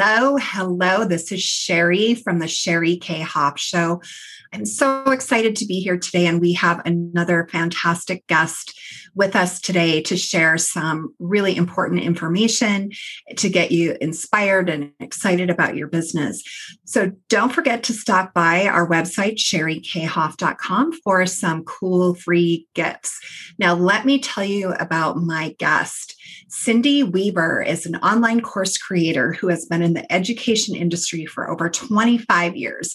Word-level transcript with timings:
Hello, 0.00 0.36
hello. 0.36 1.04
This 1.04 1.32
is 1.32 1.40
Sheri 1.40 2.22
from 2.22 2.38
the 2.38 2.46
Sheri 2.46 3.00
Kaye 3.00 3.20
Hoff 3.20 3.58
Show. 3.58 4.00
I'm 4.52 4.64
so 4.64 5.10
excited 5.10 5.56
to 5.56 5.66
be 5.66 5.80
here 5.80 5.98
today, 5.98 6.26
and 6.26 6.40
we 6.40 6.52
have 6.52 6.80
another 6.86 7.48
fantastic 7.50 8.24
guest 8.28 8.78
with 9.16 9.34
us 9.34 9.60
today 9.60 10.00
to 10.02 10.16
share 10.16 10.56
some 10.56 11.14
really 11.18 11.56
important 11.56 12.02
information 12.02 12.92
to 13.36 13.48
get 13.48 13.72
you 13.72 13.96
inspired 14.00 14.70
and 14.70 14.92
excited 15.00 15.50
about 15.50 15.74
your 15.74 15.88
business. 15.88 16.44
So 16.84 17.10
don't 17.28 17.52
forget 17.52 17.82
to 17.84 17.92
stop 17.92 18.32
by 18.32 18.68
our 18.68 18.88
website, 18.88 19.38
sherikayehoff.com, 19.38 20.92
for 21.02 21.26
some 21.26 21.64
cool 21.64 22.14
free 22.14 22.68
gifts. 22.74 23.18
Now, 23.58 23.74
let 23.74 24.06
me 24.06 24.20
tell 24.20 24.44
you 24.44 24.72
about 24.74 25.16
my 25.16 25.56
guest. 25.58 26.14
Cindy 26.50 27.02
Weaver 27.02 27.62
is 27.62 27.84
an 27.84 27.96
online 27.96 28.40
course 28.40 28.78
creator 28.78 29.32
who 29.34 29.48
has 29.48 29.66
been 29.66 29.82
in 29.88 29.94
the 29.94 30.12
education 30.12 30.76
industry 30.76 31.24
for 31.24 31.50
over 31.50 31.70
25 31.70 32.54
years. 32.54 32.94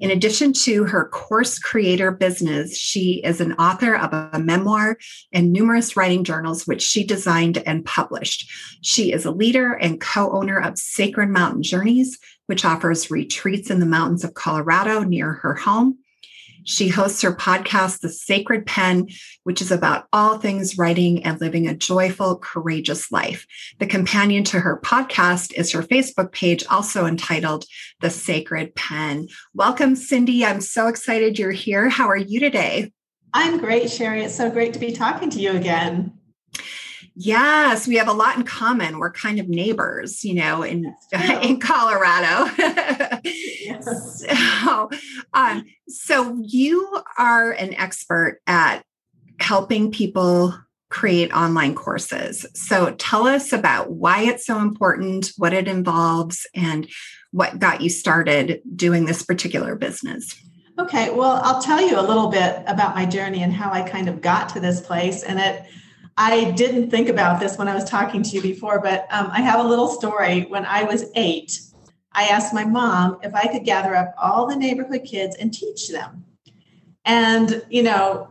In 0.00 0.10
addition 0.10 0.54
to 0.54 0.84
her 0.84 1.06
course 1.10 1.58
creator 1.58 2.10
business, 2.10 2.78
she 2.78 3.20
is 3.22 3.42
an 3.42 3.52
author 3.54 3.94
of 3.94 4.12
a 4.14 4.38
memoir 4.38 4.96
and 5.34 5.52
numerous 5.52 5.98
writing 5.98 6.24
journals, 6.24 6.66
which 6.66 6.80
she 6.80 7.04
designed 7.04 7.62
and 7.66 7.84
published. 7.84 8.50
She 8.80 9.12
is 9.12 9.26
a 9.26 9.30
leader 9.30 9.74
and 9.74 10.00
co 10.00 10.32
owner 10.32 10.58
of 10.58 10.78
Sacred 10.78 11.28
Mountain 11.28 11.62
Journeys, 11.62 12.18
which 12.46 12.64
offers 12.64 13.10
retreats 13.10 13.70
in 13.70 13.78
the 13.78 13.86
mountains 13.86 14.24
of 14.24 14.32
Colorado 14.32 15.02
near 15.02 15.34
her 15.34 15.54
home. 15.54 15.98
She 16.64 16.88
hosts 16.88 17.22
her 17.22 17.34
podcast, 17.34 18.00
The 18.00 18.08
Sacred 18.08 18.66
Pen, 18.66 19.08
which 19.44 19.60
is 19.60 19.70
about 19.70 20.06
all 20.12 20.38
things 20.38 20.78
writing 20.78 21.24
and 21.24 21.40
living 21.40 21.66
a 21.66 21.74
joyful, 21.74 22.36
courageous 22.38 23.10
life. 23.10 23.46
The 23.78 23.86
companion 23.86 24.44
to 24.44 24.60
her 24.60 24.80
podcast 24.82 25.52
is 25.54 25.72
her 25.72 25.82
Facebook 25.82 26.32
page, 26.32 26.64
also 26.70 27.06
entitled 27.06 27.64
The 28.00 28.10
Sacred 28.10 28.74
Pen. 28.74 29.28
Welcome, 29.54 29.96
Cindy. 29.96 30.44
I'm 30.44 30.60
so 30.60 30.88
excited 30.88 31.38
you're 31.38 31.50
here. 31.50 31.88
How 31.88 32.08
are 32.08 32.16
you 32.16 32.40
today? 32.40 32.92
I'm 33.32 33.58
great, 33.58 33.84
Sheri. 33.84 34.24
It's 34.24 34.36
so 34.36 34.50
great 34.50 34.72
to 34.74 34.78
be 34.78 34.92
talking 34.92 35.30
to 35.30 35.40
you 35.40 35.52
again. 35.52 36.19
Yes, 37.22 37.86
we 37.86 37.96
have 37.96 38.08
a 38.08 38.14
lot 38.14 38.38
in 38.38 38.44
common. 38.44 38.98
We're 38.98 39.12
kind 39.12 39.38
of 39.38 39.46
neighbors, 39.46 40.24
you 40.24 40.32
know, 40.32 40.62
in 40.62 40.94
in 41.42 41.60
Colorado. 41.60 42.50
yes. 43.22 44.24
so, 44.64 44.88
um, 45.34 45.66
so 45.86 46.40
you 46.42 47.02
are 47.18 47.50
an 47.52 47.74
expert 47.74 48.40
at 48.46 48.82
helping 49.38 49.90
people 49.90 50.54
create 50.88 51.30
online 51.32 51.74
courses. 51.74 52.46
So 52.54 52.92
tell 52.92 53.26
us 53.26 53.52
about 53.52 53.92
why 53.92 54.22
it's 54.22 54.46
so 54.46 54.58
important, 54.58 55.32
what 55.36 55.52
it 55.52 55.68
involves, 55.68 56.46
and 56.54 56.88
what 57.32 57.58
got 57.58 57.82
you 57.82 57.90
started 57.90 58.62
doing 58.74 59.04
this 59.04 59.22
particular 59.22 59.76
business. 59.76 60.34
Okay, 60.78 61.10
well, 61.10 61.42
I'll 61.44 61.60
tell 61.60 61.86
you 61.86 62.00
a 62.00 62.02
little 62.02 62.28
bit 62.28 62.62
about 62.66 62.94
my 62.94 63.04
journey 63.04 63.42
and 63.42 63.52
how 63.52 63.70
I 63.70 63.86
kind 63.86 64.08
of 64.08 64.22
got 64.22 64.48
to 64.54 64.60
this 64.60 64.80
place. 64.80 65.22
And 65.22 65.38
it 65.38 65.66
I 66.20 66.50
didn't 66.50 66.90
think 66.90 67.08
about 67.08 67.40
this 67.40 67.56
when 67.56 67.66
I 67.66 67.74
was 67.74 67.84
talking 67.84 68.22
to 68.22 68.30
you 68.36 68.42
before, 68.42 68.78
but 68.78 69.06
um, 69.10 69.30
I 69.32 69.40
have 69.40 69.58
a 69.58 69.66
little 69.66 69.88
story. 69.88 70.42
When 70.42 70.66
I 70.66 70.82
was 70.82 71.06
eight, 71.14 71.58
I 72.12 72.24
asked 72.24 72.52
my 72.52 72.62
mom 72.62 73.16
if 73.22 73.34
I 73.34 73.46
could 73.46 73.64
gather 73.64 73.96
up 73.96 74.12
all 74.20 74.46
the 74.46 74.54
neighborhood 74.54 75.04
kids 75.06 75.34
and 75.36 75.50
teach 75.50 75.88
them. 75.88 76.26
And, 77.06 77.64
you 77.70 77.82
know, 77.82 78.28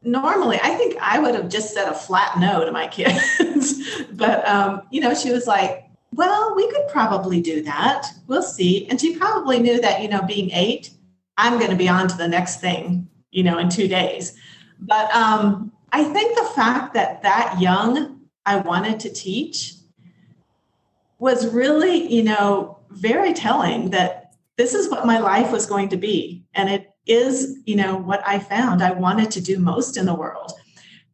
normally 0.00 0.60
I 0.62 0.76
think 0.76 0.96
I 1.00 1.18
would 1.18 1.34
have 1.34 1.48
just 1.48 1.74
said 1.74 1.88
a 1.88 1.92
flat 1.92 2.38
no 2.38 2.64
to 2.64 2.70
my 2.70 2.86
kids. 2.98 3.82
but, 4.12 4.46
um, 4.46 4.82
you 4.92 5.00
know, 5.00 5.12
she 5.12 5.32
was 5.32 5.48
like, 5.48 5.86
well, 6.14 6.54
we 6.54 6.70
could 6.70 6.86
probably 6.86 7.40
do 7.40 7.62
that. 7.62 8.06
We'll 8.28 8.44
see. 8.44 8.88
And 8.88 9.00
she 9.00 9.16
probably 9.16 9.58
knew 9.58 9.80
that, 9.80 10.02
you 10.02 10.08
know, 10.08 10.22
being 10.22 10.52
eight, 10.52 10.92
I'm 11.36 11.58
going 11.58 11.72
to 11.72 11.76
be 11.76 11.88
on 11.88 12.06
to 12.06 12.16
the 12.16 12.28
next 12.28 12.60
thing, 12.60 13.08
you 13.32 13.42
know, 13.42 13.58
in 13.58 13.70
two 13.70 13.88
days. 13.88 14.38
But 14.78 15.12
um, 15.12 15.72
I 15.92 16.04
think 16.04 16.36
the 16.36 16.50
fact 16.54 16.94
that 16.94 17.22
that 17.22 17.60
young 17.60 18.20
I 18.44 18.56
wanted 18.56 19.00
to 19.00 19.12
teach 19.12 19.74
was 21.18 21.52
really, 21.52 22.12
you 22.12 22.22
know, 22.22 22.78
very 22.90 23.32
telling 23.32 23.90
that 23.90 24.34
this 24.56 24.74
is 24.74 24.90
what 24.90 25.06
my 25.06 25.18
life 25.18 25.50
was 25.50 25.66
going 25.66 25.88
to 25.90 25.96
be. 25.96 26.44
And 26.54 26.68
it 26.68 26.92
is, 27.06 27.58
you 27.64 27.76
know, 27.76 27.96
what 27.96 28.22
I 28.26 28.38
found 28.38 28.82
I 28.82 28.92
wanted 28.92 29.30
to 29.32 29.40
do 29.40 29.58
most 29.58 29.96
in 29.96 30.06
the 30.06 30.14
world. 30.14 30.52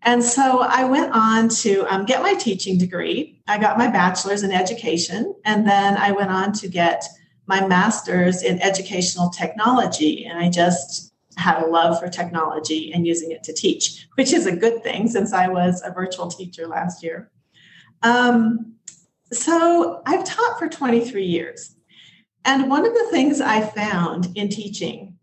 And 0.03 0.23
so 0.23 0.61
I 0.61 0.85
went 0.85 1.13
on 1.15 1.49
to 1.49 1.87
um, 1.93 2.05
get 2.05 2.21
my 2.23 2.35
teaching 2.35 2.77
degree. 2.77 3.41
I 3.49 3.59
got 3.59 3.79
my 3.79 3.89
bachelor's 3.89 4.43
in 4.43 4.53
education, 4.53 5.35
and 5.47 5.67
then 5.67 5.97
I 5.97 6.13
went 6.13 6.31
on 6.31 6.53
to 6.55 6.69
get 6.69 7.03
my 7.47 7.67
master's 7.67 8.43
in 8.43 8.61
educational 8.61 9.31
technology. 9.31 10.27
And 10.27 10.39
I 10.39 10.51
just 10.51 11.14
had 11.37 11.63
a 11.63 11.67
love 11.67 11.99
for 11.99 12.09
technology 12.09 12.93
and 12.93 13.07
using 13.07 13.31
it 13.31 13.43
to 13.45 13.53
teach, 13.53 14.07
which 14.15 14.33
is 14.33 14.47
a 14.47 14.57
good 14.57 14.83
thing 14.83 15.09
since 15.09 15.33
I 15.33 15.49
was 15.49 15.83
a 15.85 15.93
virtual 15.93 16.29
teacher 16.29 16.67
last 16.67 17.03
year. 17.03 17.31
Um, 18.03 18.75
so 19.33 20.03
I've 20.07 20.25
taught 20.25 20.59
for 20.59 20.69
23 20.69 21.25
years. 21.25 21.77
And 22.45 22.69
one 22.71 22.87
of 22.87 22.93
the 22.93 23.09
things 23.11 23.41
I 23.41 23.63
found 23.63 24.29
in 24.35 24.49
teaching, 24.49 25.17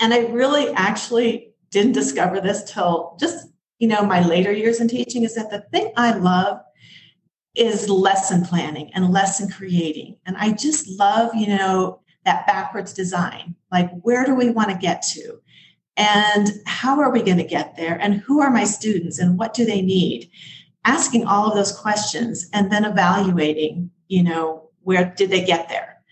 and 0.00 0.12
I 0.12 0.26
really 0.26 0.72
actually 0.74 1.54
didn't 1.70 1.92
discover 1.92 2.40
this 2.40 2.70
till 2.70 3.16
just, 3.20 3.48
you 3.78 3.88
know, 3.88 4.04
my 4.04 4.26
later 4.26 4.52
years 4.52 4.80
in 4.80 4.88
teaching, 4.88 5.22
is 5.22 5.36
that 5.36 5.50
the 5.50 5.60
thing 5.70 5.92
I 5.96 6.16
love 6.16 6.60
is 7.54 7.88
lesson 7.88 8.44
planning 8.44 8.90
and 8.94 9.12
lesson 9.12 9.48
creating. 9.48 10.16
And 10.26 10.36
I 10.36 10.52
just 10.52 10.88
love, 10.88 11.34
you 11.34 11.46
know, 11.46 12.00
that 12.24 12.46
backwards 12.46 12.92
design? 12.92 13.54
Like 13.70 13.90
where 14.00 14.24
do 14.24 14.34
we 14.34 14.50
want 14.50 14.70
to 14.70 14.76
get 14.76 15.02
to? 15.14 15.40
And 15.96 16.48
how 16.66 17.00
are 17.00 17.12
we 17.12 17.22
going 17.22 17.38
to 17.38 17.44
get 17.44 17.76
there? 17.76 17.96
And 18.00 18.16
who 18.16 18.40
are 18.40 18.50
my 18.50 18.64
students? 18.64 19.18
And 19.18 19.38
what 19.38 19.54
do 19.54 19.64
they 19.64 19.80
need? 19.80 20.30
Asking 20.84 21.24
all 21.24 21.48
of 21.48 21.54
those 21.54 21.72
questions 21.72 22.48
and 22.52 22.70
then 22.70 22.84
evaluating 22.84 23.90
you 24.08 24.22
know 24.22 24.70
where 24.82 25.12
did 25.16 25.30
they 25.30 25.44
get 25.44 25.68
there? 25.68 26.02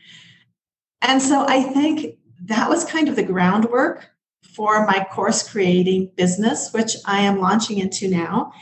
And 1.02 1.20
so 1.20 1.44
i 1.46 1.62
think 1.62 2.16
that 2.44 2.68
was 2.68 2.84
kind 2.84 3.08
of 3.08 3.16
the 3.16 3.22
groundwork 3.22 4.08
for 4.42 4.86
my 4.86 5.06
course 5.12 5.48
creating 5.48 6.10
business 6.16 6.72
which 6.72 6.96
i 7.06 7.20
am 7.20 7.40
launching 7.40 7.78
into 7.78 8.08
now. 8.08 8.52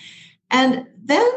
And 0.50 0.86
then 1.02 1.30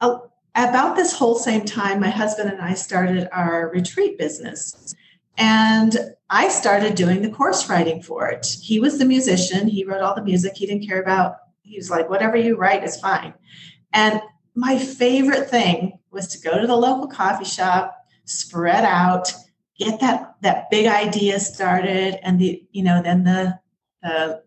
uh, 0.00 0.18
about 0.54 0.96
this 0.96 1.12
whole 1.12 1.34
same 1.34 1.64
time 1.64 2.00
my 2.00 2.10
husband 2.10 2.50
and 2.50 2.60
i 2.60 2.74
started 2.74 3.28
our 3.32 3.70
retreat 3.70 4.18
business 4.18 4.94
and 5.36 5.96
I 6.30 6.48
started 6.48 6.94
doing 6.94 7.22
the 7.22 7.30
course 7.30 7.68
writing 7.68 8.02
for 8.02 8.28
it. 8.28 8.46
He 8.60 8.80
was 8.80 8.98
the 8.98 9.04
musician, 9.04 9.68
he 9.68 9.84
wrote 9.84 10.00
all 10.00 10.14
the 10.14 10.22
music. 10.22 10.56
He 10.56 10.66
didn't 10.66 10.86
care 10.86 11.00
about, 11.00 11.36
he 11.62 11.76
was 11.76 11.90
like, 11.90 12.08
whatever 12.08 12.36
you 12.36 12.56
write 12.56 12.84
is 12.84 13.00
fine. 13.00 13.34
And 13.92 14.20
my 14.54 14.78
favorite 14.78 15.48
thing 15.48 15.98
was 16.10 16.28
to 16.28 16.40
go 16.40 16.60
to 16.60 16.66
the 16.66 16.76
local 16.76 17.06
coffee 17.06 17.44
shop, 17.44 17.96
spread 18.24 18.84
out, 18.84 19.32
get 19.78 20.00
that 20.00 20.34
that 20.42 20.70
big 20.70 20.86
idea 20.86 21.40
started, 21.40 22.18
and 22.22 22.38
the, 22.38 22.62
you 22.72 22.82
know, 22.82 23.02
then 23.02 23.24
the 23.24 23.58
the 24.02 24.42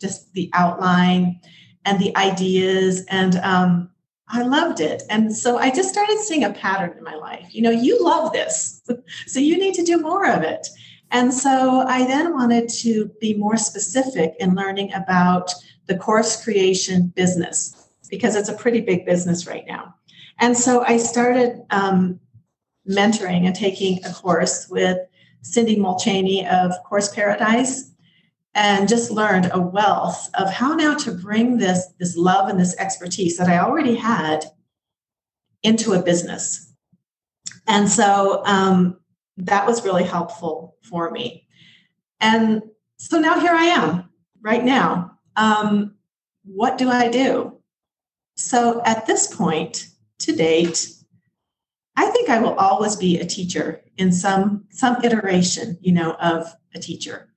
just 0.00 0.32
the 0.32 0.50
outline 0.52 1.40
and 1.84 1.98
the 2.00 2.16
ideas. 2.16 3.04
And 3.08 3.36
um, 3.36 3.90
I 4.30 4.42
loved 4.42 4.80
it. 4.80 5.02
And 5.08 5.34
so 5.34 5.58
I 5.58 5.70
just 5.70 5.88
started 5.88 6.18
seeing 6.18 6.44
a 6.44 6.52
pattern 6.52 6.96
in 6.96 7.04
my 7.04 7.14
life. 7.14 7.48
You 7.54 7.62
know, 7.62 7.70
you 7.70 8.02
love 8.02 8.32
this, 8.32 8.82
so 9.26 9.40
you 9.40 9.58
need 9.58 9.74
to 9.74 9.82
do 9.82 9.98
more 9.98 10.30
of 10.30 10.42
it. 10.42 10.66
And 11.10 11.32
so 11.32 11.80
I 11.80 12.06
then 12.06 12.34
wanted 12.34 12.68
to 12.80 13.10
be 13.20 13.34
more 13.34 13.56
specific 13.56 14.34
in 14.38 14.54
learning 14.54 14.92
about 14.92 15.50
the 15.86 15.96
course 15.96 16.42
creation 16.42 17.12
business 17.16 17.88
because 18.10 18.36
it's 18.36 18.50
a 18.50 18.54
pretty 18.54 18.80
big 18.80 19.06
business 19.06 19.46
right 19.46 19.64
now. 19.66 19.94
And 20.38 20.56
so 20.56 20.84
I 20.84 20.98
started 20.98 21.62
um, 21.70 22.20
mentoring 22.88 23.46
and 23.46 23.54
taking 23.54 24.04
a 24.04 24.12
course 24.12 24.68
with 24.68 24.98
Cindy 25.42 25.76
Mulchaney 25.76 26.46
of 26.46 26.72
Course 26.84 27.12
Paradise 27.14 27.92
and 28.58 28.88
just 28.88 29.12
learned 29.12 29.48
a 29.52 29.60
wealth 29.60 30.28
of 30.34 30.50
how 30.50 30.74
now 30.74 30.92
to 30.92 31.12
bring 31.12 31.58
this 31.58 31.86
this 32.00 32.16
love 32.16 32.48
and 32.48 32.58
this 32.58 32.76
expertise 32.76 33.36
that 33.36 33.48
I 33.48 33.60
already 33.60 33.94
had 33.94 34.44
into 35.62 35.92
a 35.92 36.02
business. 36.02 36.74
And 37.68 37.88
so 37.88 38.42
um, 38.44 38.98
that 39.36 39.64
was 39.64 39.84
really 39.84 40.02
helpful 40.02 40.76
for 40.82 41.12
me. 41.12 41.46
And 42.20 42.62
so 42.96 43.20
now 43.20 43.38
here 43.38 43.52
I 43.52 43.64
am 43.66 44.10
right 44.40 44.64
now. 44.64 45.12
Um, 45.36 45.94
what 46.44 46.78
do 46.78 46.90
I 46.90 47.08
do? 47.08 47.60
So 48.34 48.82
at 48.84 49.06
this 49.06 49.32
point 49.32 49.86
to 50.20 50.34
date, 50.34 50.88
I 51.94 52.06
think 52.06 52.28
I 52.28 52.40
will 52.40 52.54
always 52.54 52.96
be 52.96 53.20
a 53.20 53.26
teacher 53.26 53.82
in 53.96 54.10
some 54.10 54.64
some 54.70 54.96
iteration, 55.04 55.78
you 55.80 55.92
know, 55.92 56.14
of 56.14 56.52
a 56.74 56.80
teacher. 56.80 57.27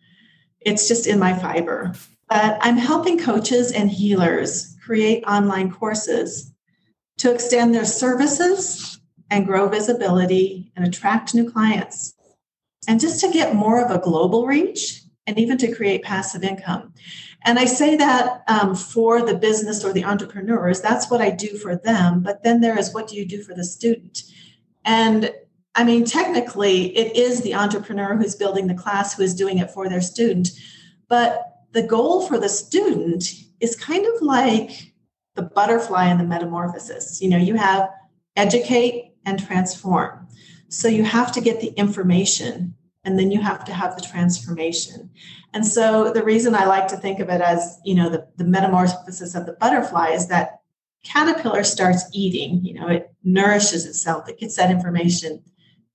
It's 0.62 0.88
just 0.88 1.08
in 1.08 1.20
my 1.20 1.34
fiber. 1.34 1.94
But 2.30 2.58
I'm 2.62 2.78
helping 2.78 3.20
coaches 3.20 3.72
and 3.72 3.90
healers 3.90 4.76
create 4.86 5.24
online 5.26 5.72
courses 5.72 6.54
to 7.18 7.32
extend 7.32 7.74
their 7.76 7.86
services 7.86 9.00
and 9.30 9.46
grow 9.46 9.68
visibility 9.68 10.72
and 10.76 10.86
attract 10.86 11.36
new 11.36 11.50
clients. 11.50 12.14
And 12.88 13.00
just 13.00 13.20
to 13.22 13.32
get 13.32 13.56
more 13.56 13.84
of 13.84 13.92
a 13.92 14.00
global 14.00 14.48
reach 14.48 15.04
and 15.28 15.38
even 15.38 15.58
to 15.60 15.74
create 15.74 16.04
passive 16.04 16.44
income. 16.44 16.94
And 17.44 17.58
I 17.58 17.66
say 17.66 17.96
that 17.96 18.44
um, 18.48 18.76
for 18.76 19.22
the 19.22 19.36
business 19.36 19.84
or 19.84 19.94
the 19.94 20.06
entrepreneurs, 20.06 20.82
that's 20.82 21.10
what 21.10 21.22
I 21.22 21.30
do 21.32 21.58
for 21.58 21.76
them. 21.76 22.22
But 22.22 22.44
then 22.44 22.62
there 22.62 22.78
is 22.78 22.94
what 22.94 23.08
do 23.08 23.16
you 23.16 23.26
do 23.26 23.42
for 23.42 23.54
the 23.54 23.64
student? 23.64 24.24
And 24.86 25.32
I 25.76 25.84
mean, 25.84 26.04
technically, 26.04 26.96
it 26.98 27.16
is 27.16 27.42
the 27.42 27.56
entrepreneur 27.56 28.16
who's 28.16 28.36
building 28.36 28.68
the 28.68 28.74
class 28.74 29.16
who 29.16 29.24
is 29.24 29.34
doing 29.34 29.60
it 29.60 29.72
for 29.72 29.88
their 29.88 30.02
student. 30.02 30.50
But 31.08 31.46
the 31.72 31.84
goal 31.84 32.28
for 32.28 32.38
the 32.38 32.50
student 32.50 33.32
is 33.62 33.76
kind 33.76 34.06
of 34.06 34.22
like 34.22 34.94
the 35.36 35.44
butterfly 35.44 36.06
and 36.06 36.20
the 36.20 36.26
metamorphosis. 36.26 37.22
You 37.22 37.30
know, 37.30 37.38
you 37.38 37.56
have 37.56 37.90
educate 38.36 39.14
and 39.26 39.40
transform. 39.40 40.28
So 40.70 40.88
you 40.88 41.04
have 41.04 41.32
to 41.34 41.42
get 41.42 41.62
the 41.62 41.68
information 41.70 42.76
and 43.04 43.18
then 43.18 43.32
you 43.32 43.42
have 43.42 43.66
to 43.66 43.74
have 43.74 43.96
the 43.96 44.02
transformation. 44.02 45.10
And 45.54 45.66
so 45.66 46.12
the 46.12 46.24
reason 46.24 46.54
I 46.54 46.66
like 46.66 46.88
to 46.90 46.98
think 46.98 47.20
of 47.20 47.30
it 47.30 47.42
as, 47.42 47.80
you 47.84 47.96
know, 47.96 48.10
the, 48.10 48.28
the 48.38 48.44
metamorphosis 48.44 49.36
of 49.36 49.46
the 49.46 49.54
butterfly 49.54 50.10
is 50.10 50.28
that 50.28 50.62
caterpillar 51.04 51.64
starts 51.64 52.06
eating, 52.14 52.64
you 52.64 52.76
know, 52.76 52.88
it 52.88 53.12
nourishes 53.24 53.86
itself, 53.86 54.30
it 54.30 54.40
gets 54.40 54.56
that 54.58 54.72
information 54.72 55.44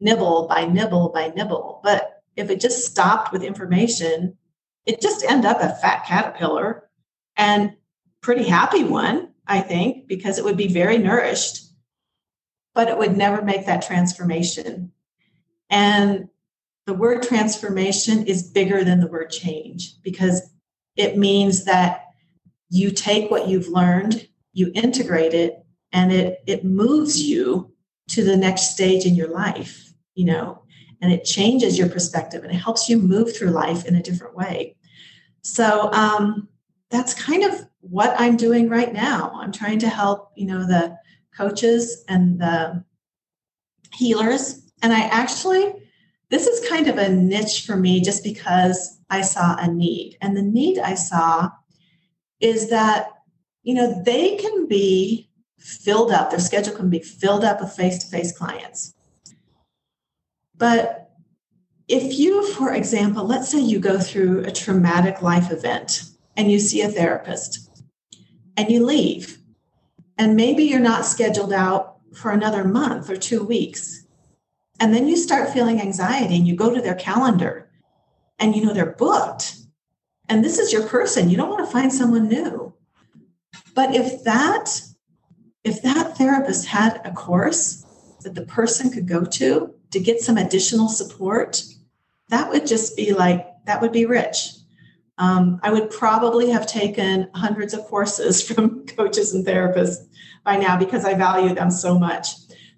nibble 0.00 0.46
by 0.48 0.66
nibble 0.66 1.10
by 1.10 1.32
nibble. 1.34 1.80
But 1.82 2.22
if 2.36 2.50
it 2.50 2.60
just 2.60 2.86
stopped 2.86 3.32
with 3.32 3.42
information, 3.42 4.36
it 4.84 5.00
just 5.00 5.24
end 5.24 5.44
up 5.44 5.60
a 5.60 5.74
fat 5.76 6.06
caterpillar 6.06 6.88
and 7.36 7.74
pretty 8.20 8.44
happy 8.44 8.84
one, 8.84 9.30
I 9.46 9.60
think, 9.60 10.06
because 10.06 10.38
it 10.38 10.44
would 10.44 10.56
be 10.56 10.68
very 10.68 10.98
nourished, 10.98 11.64
but 12.74 12.88
it 12.88 12.98
would 12.98 13.16
never 13.16 13.42
make 13.42 13.66
that 13.66 13.86
transformation. 13.86 14.92
And 15.70 16.28
the 16.86 16.94
word 16.94 17.22
transformation 17.22 18.26
is 18.26 18.50
bigger 18.50 18.84
than 18.84 19.00
the 19.00 19.08
word 19.08 19.30
change 19.30 19.94
because 20.02 20.42
it 20.96 21.18
means 21.18 21.64
that 21.64 22.04
you 22.70 22.90
take 22.90 23.30
what 23.30 23.48
you've 23.48 23.68
learned, 23.68 24.28
you 24.52 24.70
integrate 24.74 25.34
it, 25.34 25.64
and 25.92 26.12
it 26.12 26.38
it 26.46 26.64
moves 26.64 27.20
you 27.20 27.72
to 28.08 28.24
the 28.24 28.36
next 28.36 28.72
stage 28.72 29.04
in 29.04 29.14
your 29.14 29.28
life, 29.28 29.85
you 30.16 30.24
know, 30.24 30.62
and 31.00 31.12
it 31.12 31.24
changes 31.24 31.78
your 31.78 31.88
perspective 31.88 32.42
and 32.42 32.52
it 32.52 32.56
helps 32.56 32.88
you 32.88 32.98
move 32.98 33.36
through 33.36 33.50
life 33.50 33.86
in 33.86 33.94
a 33.94 34.02
different 34.02 34.34
way. 34.34 34.74
So 35.42 35.92
um, 35.92 36.48
that's 36.90 37.14
kind 37.14 37.44
of 37.44 37.64
what 37.80 38.14
I'm 38.18 38.36
doing 38.36 38.68
right 38.68 38.92
now. 38.92 39.30
I'm 39.36 39.52
trying 39.52 39.78
to 39.80 39.88
help, 39.88 40.32
you 40.34 40.46
know, 40.46 40.66
the 40.66 40.98
coaches 41.36 42.04
and 42.08 42.40
the 42.40 42.82
healers. 43.92 44.62
And 44.82 44.92
I 44.92 45.02
actually 45.02 45.72
this 46.28 46.46
is 46.46 46.68
kind 46.68 46.88
of 46.88 46.98
a 46.98 47.08
niche 47.08 47.64
for 47.66 47.76
me 47.76 48.00
just 48.00 48.24
because 48.24 48.98
I 49.10 49.22
saw 49.22 49.56
a 49.58 49.70
need. 49.70 50.16
And 50.20 50.36
the 50.36 50.42
need 50.42 50.78
I 50.78 50.94
saw 50.94 51.50
is 52.40 52.68
that, 52.70 53.10
you 53.62 53.74
know, 53.74 54.02
they 54.04 54.36
can 54.36 54.66
be 54.66 55.30
filled 55.58 56.10
up, 56.10 56.30
their 56.30 56.40
schedule 56.40 56.74
can 56.74 56.90
be 56.90 56.98
filled 56.98 57.44
up 57.44 57.60
with 57.60 57.72
face 57.72 57.98
to 57.98 58.06
face 58.08 58.36
clients. 58.36 58.94
But 60.58 61.10
if 61.88 62.18
you, 62.18 62.46
for 62.54 62.72
example, 62.72 63.24
let's 63.24 63.50
say 63.50 63.60
you 63.60 63.78
go 63.78 63.98
through 63.98 64.44
a 64.44 64.50
traumatic 64.50 65.22
life 65.22 65.50
event 65.50 66.04
and 66.36 66.50
you 66.50 66.58
see 66.58 66.82
a 66.82 66.88
therapist 66.88 67.70
and 68.56 68.70
you 68.70 68.84
leave, 68.84 69.38
and 70.18 70.34
maybe 70.34 70.64
you're 70.64 70.80
not 70.80 71.04
scheduled 71.04 71.52
out 71.52 71.96
for 72.14 72.30
another 72.30 72.64
month 72.64 73.10
or 73.10 73.16
two 73.16 73.44
weeks 73.44 74.06
and 74.80 74.94
then 74.94 75.08
you 75.08 75.16
start 75.16 75.50
feeling 75.50 75.80
anxiety 75.80 76.36
and 76.36 76.46
you 76.46 76.54
go 76.54 76.74
to 76.74 76.80
their 76.80 76.94
calendar 76.94 77.70
and 78.38 78.54
you 78.54 78.64
know 78.64 78.72
they're 78.72 78.86
booked. 78.86 79.56
And 80.28 80.44
this 80.44 80.58
is 80.58 80.72
your 80.72 80.86
person. 80.86 81.30
You 81.30 81.36
don't 81.36 81.48
want 81.48 81.64
to 81.64 81.72
find 81.72 81.92
someone 81.92 82.28
new. 82.28 82.74
But 83.74 83.94
if 83.94 84.24
that 84.24 84.82
if 85.64 85.82
that 85.82 86.16
therapist 86.16 86.66
had 86.66 87.00
a 87.04 87.12
course 87.12 87.84
that 88.22 88.34
the 88.34 88.44
person 88.44 88.90
could 88.90 89.08
go 89.08 89.24
to 89.24 89.74
to 89.90 90.00
get 90.00 90.20
some 90.20 90.36
additional 90.36 90.88
support, 90.88 91.62
that 92.28 92.50
would 92.50 92.66
just 92.66 92.96
be 92.96 93.12
like 93.12 93.46
that 93.66 93.80
would 93.80 93.92
be 93.92 94.06
rich. 94.06 94.50
Um, 95.18 95.60
I 95.62 95.72
would 95.72 95.90
probably 95.90 96.50
have 96.50 96.66
taken 96.66 97.28
hundreds 97.34 97.72
of 97.74 97.84
courses 97.84 98.42
from 98.48 98.86
coaches 98.86 99.34
and 99.34 99.46
therapists 99.46 100.06
by 100.44 100.56
now 100.56 100.76
because 100.76 101.04
I 101.04 101.14
value 101.14 101.54
them 101.54 101.70
so 101.70 101.98
much. 101.98 102.28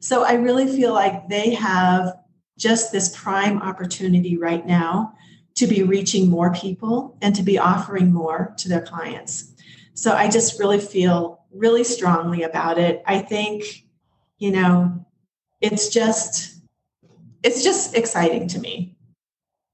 So 0.01 0.25
I 0.25 0.35
really 0.35 0.67
feel 0.67 0.95
like 0.95 1.29
they 1.29 1.55
have 1.55 2.15
just 2.57 2.93
this 2.93 3.15
prime 3.17 3.61
opportunity 3.61 4.37
right 4.37 4.67
now 4.67 5.15
to 5.57 5.67
be 5.67 5.83
reaching 5.83 6.31
more 6.31 6.53
people 6.53 7.17
and 7.21 7.35
to 7.35 7.43
be 7.43 7.59
offering 7.59 8.13
more 8.13 8.55
to 8.59 8.69
their 8.69 8.81
clients. 8.81 9.53
So 9.95 10.13
I 10.13 10.29
just 10.29 10.61
really 10.61 10.79
feel 10.79 11.45
really 11.53 11.83
strongly 11.83 12.45
about 12.45 12.79
it. 12.79 13.03
I 13.07 13.19
think, 13.19 13.65
you 14.39 14.53
know, 14.53 15.05
it's 15.61 15.89
just 15.89 16.58
it's 17.43 17.63
just 17.63 17.97
exciting 17.97 18.49
to 18.49 18.59
me. 18.59 18.97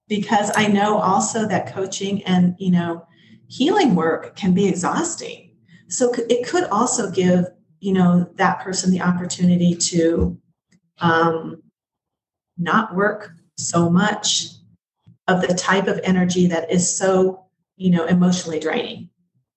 Because 0.07 0.51
I 0.55 0.67
know 0.67 0.99
also 0.99 1.49
that 1.49 1.73
coaching 1.73 2.23
and, 2.25 2.55
you 2.59 2.71
know, 2.71 3.07
healing 3.49 3.95
work 3.95 4.37
can 4.37 4.53
be 4.53 4.69
exhausting. 4.69 5.51
So 5.89 6.13
it 6.29 6.47
could 6.47 6.65
also 6.65 7.11
give 7.11 7.47
you 7.85 7.93
know 7.93 8.27
that 8.37 8.61
person 8.61 8.91
the 8.91 9.03
opportunity 9.03 9.75
to 9.75 10.41
um, 10.99 11.63
not 12.57 12.95
work 12.95 13.33
so 13.59 13.91
much 13.91 14.47
of 15.29 15.43
the 15.43 15.55
type 15.55 15.87
of 15.87 16.01
energy 16.03 16.47
that 16.47 16.71
is 16.73 16.97
so 16.97 17.45
you 17.77 17.91
know 17.91 18.07
emotionally 18.07 18.59
draining. 18.59 19.11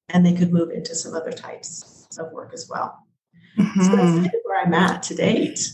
And 0.09 0.25
they 0.25 0.33
could 0.33 0.54
move 0.54 0.71
into 0.71 0.95
some 0.95 1.13
other 1.15 1.31
types 1.31 2.07
of 2.18 2.31
work 2.31 2.54
as 2.54 2.69
well 2.69 3.06
mm-hmm. 3.57 3.81
so 3.81 3.95
that's 3.95 4.01
mm-hmm. 4.01 4.15
kind 4.17 4.25
of 4.25 4.41
where 4.43 4.65
i'm 4.65 4.73
at 4.73 5.03
to 5.03 5.15
date 5.15 5.69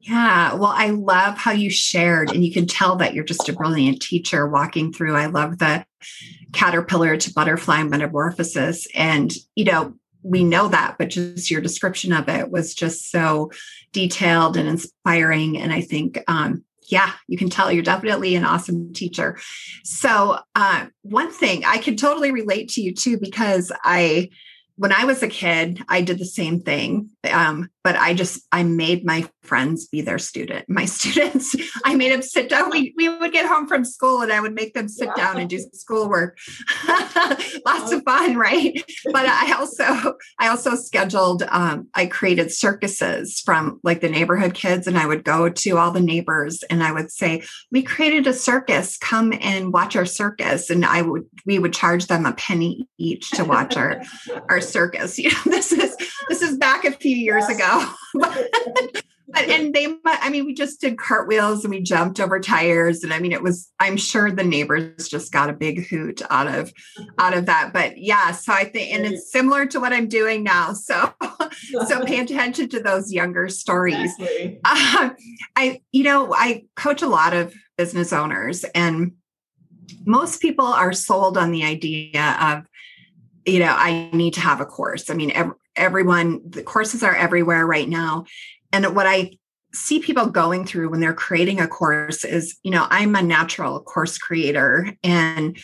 yeah 0.00 0.54
well 0.54 0.72
i 0.74 0.90
love 0.90 1.36
how 1.36 1.50
you 1.50 1.70
shared 1.70 2.30
and 2.30 2.44
you 2.44 2.52
can 2.52 2.66
tell 2.66 2.96
that 2.96 3.14
you're 3.14 3.24
just 3.24 3.48
a 3.48 3.52
brilliant 3.52 4.00
teacher 4.00 4.46
walking 4.46 4.92
through 4.92 5.16
i 5.16 5.26
love 5.26 5.58
the 5.58 5.84
caterpillar 6.52 7.16
to 7.16 7.32
butterfly 7.32 7.82
metamorphosis 7.82 8.86
and 8.94 9.32
you 9.56 9.64
know 9.64 9.94
we 10.24 10.42
know 10.42 10.68
that, 10.68 10.96
but 10.98 11.10
just 11.10 11.50
your 11.50 11.60
description 11.60 12.12
of 12.12 12.28
it 12.28 12.50
was 12.50 12.74
just 12.74 13.10
so 13.10 13.52
detailed 13.92 14.56
and 14.56 14.66
inspiring. 14.66 15.58
And 15.58 15.70
I 15.70 15.82
think, 15.82 16.18
um, 16.26 16.64
yeah, 16.88 17.12
you 17.28 17.38
can 17.38 17.50
tell 17.50 17.70
you're 17.70 17.82
definitely 17.82 18.34
an 18.34 18.44
awesome 18.44 18.92
teacher. 18.92 19.38
So, 19.84 20.38
uh, 20.54 20.86
one 21.02 21.30
thing 21.30 21.64
I 21.64 21.78
can 21.78 21.96
totally 21.96 22.30
relate 22.30 22.70
to 22.70 22.82
you 22.82 22.94
too, 22.94 23.18
because 23.18 23.70
I, 23.84 24.30
when 24.76 24.92
I 24.92 25.04
was 25.04 25.22
a 25.22 25.28
kid, 25.28 25.82
I 25.88 26.00
did 26.00 26.18
the 26.18 26.24
same 26.24 26.60
thing. 26.60 27.10
Um, 27.30 27.68
but 27.82 27.96
I 27.96 28.14
just 28.14 28.46
I 28.50 28.62
made 28.64 29.04
my 29.04 29.28
friends 29.44 29.86
be 29.86 30.00
their 30.00 30.18
student. 30.18 30.68
My 30.68 30.84
students, 30.94 31.54
I 31.84 31.94
made 31.94 32.12
them 32.12 32.22
sit 32.22 32.48
down. 32.48 32.70
We, 32.70 32.94
we 32.96 33.08
would 33.08 33.32
get 33.32 33.46
home 33.46 33.66
from 33.66 33.84
school 33.84 34.22
and 34.22 34.32
I 34.32 34.40
would 34.40 34.54
make 34.54 34.74
them 34.74 34.88
sit 34.88 35.08
down 35.16 35.38
and 35.38 35.48
do 35.48 35.58
schoolwork. 35.72 36.38
Lots 37.66 37.92
of 37.92 38.02
fun, 38.04 38.36
right? 38.36 38.82
But 39.06 39.26
I 39.26 39.52
also 39.52 40.14
I 40.38 40.48
also 40.48 40.74
scheduled 40.74 41.42
um, 41.50 41.88
I 41.94 42.06
created 42.06 42.52
circuses 42.52 43.40
from 43.40 43.80
like 43.82 44.00
the 44.00 44.08
neighborhood 44.08 44.54
kids 44.54 44.86
and 44.86 44.98
I 44.98 45.06
would 45.06 45.24
go 45.24 45.48
to 45.48 45.78
all 45.78 45.90
the 45.90 46.00
neighbors 46.00 46.62
and 46.70 46.82
I 46.82 46.92
would 46.92 47.10
say, 47.10 47.42
We 47.70 47.82
created 47.82 48.26
a 48.26 48.32
circus, 48.32 48.96
come 48.98 49.32
and 49.40 49.72
watch 49.72 49.96
our 49.96 50.06
circus. 50.06 50.70
And 50.70 50.84
I 50.84 51.02
would 51.02 51.24
we 51.46 51.58
would 51.58 51.72
charge 51.72 52.06
them 52.06 52.26
a 52.26 52.32
penny 52.32 52.88
each 52.98 53.30
to 53.32 53.44
watch 53.44 53.76
our 53.76 54.02
our 54.48 54.60
circus. 54.60 55.18
You 55.18 55.30
know, 55.30 55.42
this 55.46 55.72
is 55.72 55.96
this 56.28 56.42
is 56.42 56.58
back 56.58 56.84
a 56.84 56.92
few 56.92 57.16
years 57.16 57.48
ago 57.48 57.90
but, 59.34 59.48
and 59.48 59.74
they 59.74 59.86
might 59.86 60.18
i 60.22 60.30
mean 60.30 60.46
we 60.46 60.54
just 60.54 60.80
did 60.80 60.96
cartwheels 60.96 61.64
and 61.64 61.72
we 61.72 61.80
jumped 61.80 62.20
over 62.20 62.40
tires. 62.40 63.02
And 63.02 63.12
i 63.12 63.18
mean 63.18 63.32
it 63.32 63.42
was 63.42 63.70
i'm 63.80 63.96
sure 63.96 64.30
the 64.30 64.44
neighbors 64.44 65.08
just 65.08 65.32
got 65.32 65.50
a 65.50 65.52
big 65.52 65.86
hoot 65.86 66.22
out 66.30 66.46
of 66.46 66.72
out 67.18 67.36
of 67.36 67.46
that. 67.46 67.72
But 67.72 67.98
yeah 67.98 68.32
so 68.32 68.52
i 68.52 68.64
think 68.64 68.92
and 68.92 69.04
it's 69.04 69.30
similar 69.30 69.66
to 69.66 69.80
what 69.80 69.92
i'm 69.92 70.08
doing 70.08 70.42
now. 70.42 70.74
So 70.84 71.14
so 71.86 72.04
pay 72.04 72.20
attention 72.20 72.68
to 72.70 72.80
those 72.80 73.12
younger 73.12 73.48
stories. 73.48 74.12
Exactly. 74.18 74.60
uh, 74.64 75.10
i 75.56 75.80
you 75.92 76.04
know 76.04 76.34
i 76.34 76.64
coach 76.76 77.02
a 77.02 77.08
lot 77.08 77.34
of 77.34 77.54
business 77.76 78.12
owners 78.12 78.64
and 78.74 79.12
most 80.04 80.40
people 80.40 80.66
are 80.66 80.92
sold 80.92 81.38
on 81.38 81.50
the 81.50 81.64
idea 81.64 82.36
of 82.40 82.66
you 83.46 83.58
know 83.60 83.74
i 83.76 84.10
need 84.12 84.34
to 84.34 84.40
have 84.40 84.60
a 84.60 84.66
course. 84.66 85.10
I 85.10 85.14
mean 85.14 85.30
every, 85.32 85.54
everyone 85.76 86.40
the 86.48 86.62
courses 86.62 87.02
are 87.02 87.14
everywhere 87.14 87.66
right 87.66 87.88
now 87.88 88.24
and 88.74 88.94
what 88.94 89.06
i 89.06 89.30
see 89.72 89.98
people 89.98 90.26
going 90.26 90.64
through 90.64 90.88
when 90.88 91.00
they're 91.00 91.14
creating 91.14 91.60
a 91.60 91.66
course 91.66 92.24
is 92.24 92.58
you 92.62 92.70
know 92.70 92.86
i'm 92.90 93.14
a 93.14 93.22
natural 93.22 93.80
course 93.80 94.18
creator 94.18 94.94
and 95.02 95.56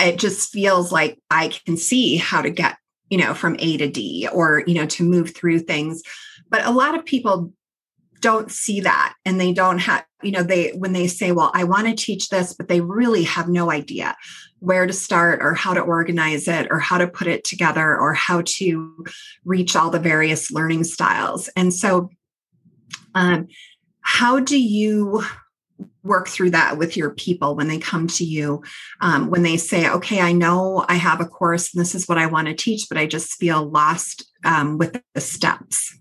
it 0.00 0.18
just 0.18 0.50
feels 0.50 0.90
like 0.90 1.18
i 1.30 1.48
can 1.48 1.76
see 1.76 2.16
how 2.16 2.42
to 2.42 2.50
get 2.50 2.76
you 3.10 3.18
know 3.18 3.34
from 3.34 3.56
a 3.58 3.76
to 3.76 3.88
d 3.88 4.28
or 4.32 4.64
you 4.66 4.74
know 4.74 4.86
to 4.86 5.04
move 5.04 5.34
through 5.34 5.60
things. 5.60 6.02
But 6.50 6.66
a 6.66 6.70
lot 6.70 6.98
of 6.98 7.04
people 7.04 7.52
don't 8.20 8.50
see 8.50 8.80
that 8.80 9.14
and 9.24 9.40
they 9.40 9.52
don't 9.52 9.78
have 9.78 10.04
you 10.22 10.32
know 10.32 10.42
they 10.42 10.70
when 10.70 10.94
they 10.94 11.06
say 11.06 11.30
well 11.30 11.50
i 11.54 11.62
want 11.62 11.86
to 11.86 11.94
teach 11.94 12.30
this 12.30 12.54
but 12.54 12.68
they 12.68 12.80
really 12.80 13.22
have 13.22 13.48
no 13.48 13.70
idea 13.70 14.16
where 14.60 14.86
to 14.86 14.92
start 14.94 15.42
or 15.42 15.52
how 15.52 15.74
to 15.74 15.80
organize 15.80 16.48
it 16.48 16.66
or 16.70 16.78
how 16.78 16.96
to 16.96 17.06
put 17.06 17.26
it 17.26 17.44
together 17.44 17.96
or 17.96 18.14
how 18.14 18.42
to 18.46 19.04
reach 19.44 19.76
all 19.76 19.90
the 19.90 19.98
various 19.98 20.50
learning 20.50 20.84
styles. 20.84 21.50
And 21.54 21.72
so 21.72 22.08
um, 23.14 23.48
how 24.00 24.40
do 24.40 24.60
you 24.60 25.22
work 26.02 26.28
through 26.28 26.50
that 26.50 26.76
with 26.76 26.96
your 26.96 27.10
people 27.10 27.56
when 27.56 27.66
they 27.66 27.78
come 27.78 28.06
to 28.06 28.24
you 28.24 28.62
um, 29.00 29.30
when 29.30 29.42
they 29.42 29.56
say 29.56 29.88
okay 29.88 30.20
i 30.20 30.32
know 30.32 30.84
i 30.88 30.94
have 30.94 31.20
a 31.20 31.26
course 31.26 31.74
and 31.74 31.80
this 31.80 31.94
is 31.94 32.06
what 32.06 32.18
i 32.18 32.26
want 32.26 32.46
to 32.46 32.54
teach 32.54 32.86
but 32.88 32.98
i 32.98 33.06
just 33.06 33.34
feel 33.34 33.64
lost 33.64 34.30
um, 34.44 34.78
with 34.78 35.00
the 35.14 35.20
steps 35.20 35.96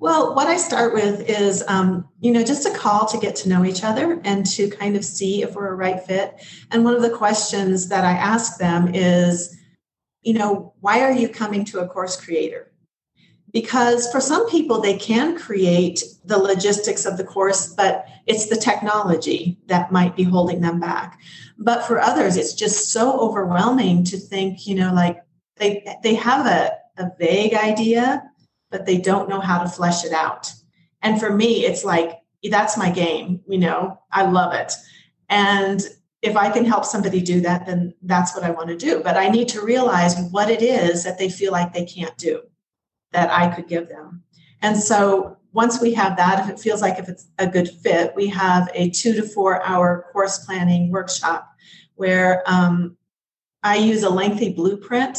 well, 0.00 0.36
what 0.36 0.46
I 0.46 0.56
start 0.56 0.94
with 0.94 1.28
is, 1.28 1.64
um, 1.66 2.08
you 2.20 2.30
know, 2.30 2.44
just 2.44 2.66
a 2.66 2.70
call 2.70 3.06
to 3.06 3.18
get 3.18 3.34
to 3.36 3.48
know 3.48 3.64
each 3.64 3.82
other 3.82 4.20
and 4.24 4.46
to 4.46 4.70
kind 4.70 4.96
of 4.96 5.04
see 5.04 5.42
if 5.42 5.56
we're 5.56 5.72
a 5.72 5.74
right 5.74 6.00
fit. 6.00 6.36
And 6.70 6.84
one 6.84 6.94
of 6.94 7.02
the 7.02 7.10
questions 7.10 7.88
that 7.88 8.04
I 8.04 8.12
ask 8.12 8.58
them 8.58 8.94
is, 8.94 9.56
you 10.22 10.34
know, 10.34 10.74
why 10.80 11.00
are 11.00 11.10
you 11.10 11.28
coming 11.28 11.64
to 11.66 11.80
a 11.80 11.88
course 11.88 12.16
creator? 12.20 12.67
Because 13.52 14.10
for 14.12 14.20
some 14.20 14.48
people, 14.50 14.80
they 14.80 14.96
can 14.96 15.36
create 15.36 16.02
the 16.24 16.38
logistics 16.38 17.06
of 17.06 17.16
the 17.16 17.24
course, 17.24 17.72
but 17.74 18.06
it's 18.26 18.48
the 18.48 18.56
technology 18.56 19.58
that 19.66 19.90
might 19.90 20.14
be 20.14 20.22
holding 20.22 20.60
them 20.60 20.78
back. 20.78 21.18
But 21.58 21.84
for 21.84 21.98
others, 22.00 22.36
it's 22.36 22.52
just 22.52 22.92
so 22.92 23.18
overwhelming 23.18 24.04
to 24.04 24.18
think, 24.18 24.66
you 24.66 24.74
know, 24.74 24.92
like 24.92 25.22
they 25.56 25.96
they 26.02 26.14
have 26.14 26.46
a, 26.46 26.72
a 26.98 27.10
vague 27.18 27.54
idea 27.54 28.22
but 28.70 28.86
they 28.86 28.98
don't 28.98 29.28
know 29.28 29.40
how 29.40 29.62
to 29.62 29.68
flesh 29.68 30.04
it 30.04 30.12
out. 30.12 30.52
And 31.02 31.20
for 31.20 31.32
me, 31.32 31.64
it's 31.64 31.84
like, 31.84 32.18
that's 32.50 32.76
my 32.76 32.90
game, 32.90 33.40
you 33.48 33.58
know, 33.58 33.98
I 34.12 34.28
love 34.28 34.52
it. 34.52 34.72
And 35.28 35.82
if 36.22 36.36
I 36.36 36.50
can 36.50 36.64
help 36.64 36.84
somebody 36.84 37.20
do 37.20 37.40
that, 37.42 37.66
then 37.66 37.94
that's 38.02 38.34
what 38.34 38.44
I 38.44 38.50
want 38.50 38.68
to 38.68 38.76
do. 38.76 39.00
But 39.02 39.16
I 39.16 39.28
need 39.28 39.48
to 39.48 39.62
realize 39.62 40.18
what 40.30 40.50
it 40.50 40.62
is 40.62 41.04
that 41.04 41.18
they 41.18 41.28
feel 41.28 41.52
like 41.52 41.72
they 41.72 41.84
can't 41.84 42.16
do 42.16 42.42
that 43.12 43.30
I 43.30 43.54
could 43.54 43.68
give 43.68 43.88
them. 43.88 44.22
And 44.62 44.76
so 44.76 45.36
once 45.52 45.80
we 45.80 45.94
have 45.94 46.16
that, 46.16 46.44
if 46.44 46.50
it 46.50 46.60
feels 46.60 46.82
like 46.82 46.98
if 46.98 47.08
it's 47.08 47.28
a 47.38 47.46
good 47.46 47.68
fit, 47.68 48.12
we 48.14 48.28
have 48.28 48.70
a 48.74 48.90
two 48.90 49.14
to 49.14 49.22
four 49.22 49.64
hour 49.64 50.06
course 50.12 50.44
planning 50.44 50.90
workshop 50.90 51.48
where 51.94 52.42
um, 52.46 52.96
I 53.62 53.76
use 53.76 54.02
a 54.02 54.10
lengthy 54.10 54.52
blueprint 54.52 55.18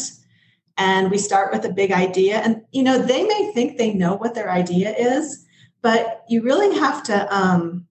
and 0.77 1.11
we 1.11 1.17
start 1.17 1.51
with 1.51 1.65
a 1.65 1.73
big 1.73 1.91
idea 1.91 2.37
and 2.37 2.61
you 2.71 2.81
know 2.81 2.97
they 2.97 3.23
may 3.23 3.51
think 3.53 3.77
they 3.77 3.93
know 3.93 4.15
what 4.15 4.33
their 4.33 4.49
idea 4.49 4.95
is 4.95 5.45
but 5.81 6.23
you 6.29 6.41
really 6.41 6.73
have 6.77 7.03
to 7.03 7.35
um, 7.35 7.85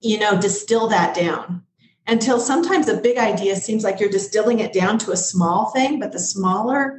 you 0.00 0.18
know 0.18 0.38
distill 0.40 0.88
that 0.88 1.14
down 1.14 1.62
until 2.08 2.40
sometimes 2.40 2.88
a 2.88 2.96
big 2.96 3.16
idea 3.16 3.54
seems 3.54 3.84
like 3.84 4.00
you're 4.00 4.10
distilling 4.10 4.58
it 4.58 4.72
down 4.72 4.98
to 4.98 5.12
a 5.12 5.16
small 5.16 5.70
thing 5.70 6.00
but 6.00 6.12
the 6.12 6.18
smaller 6.18 6.98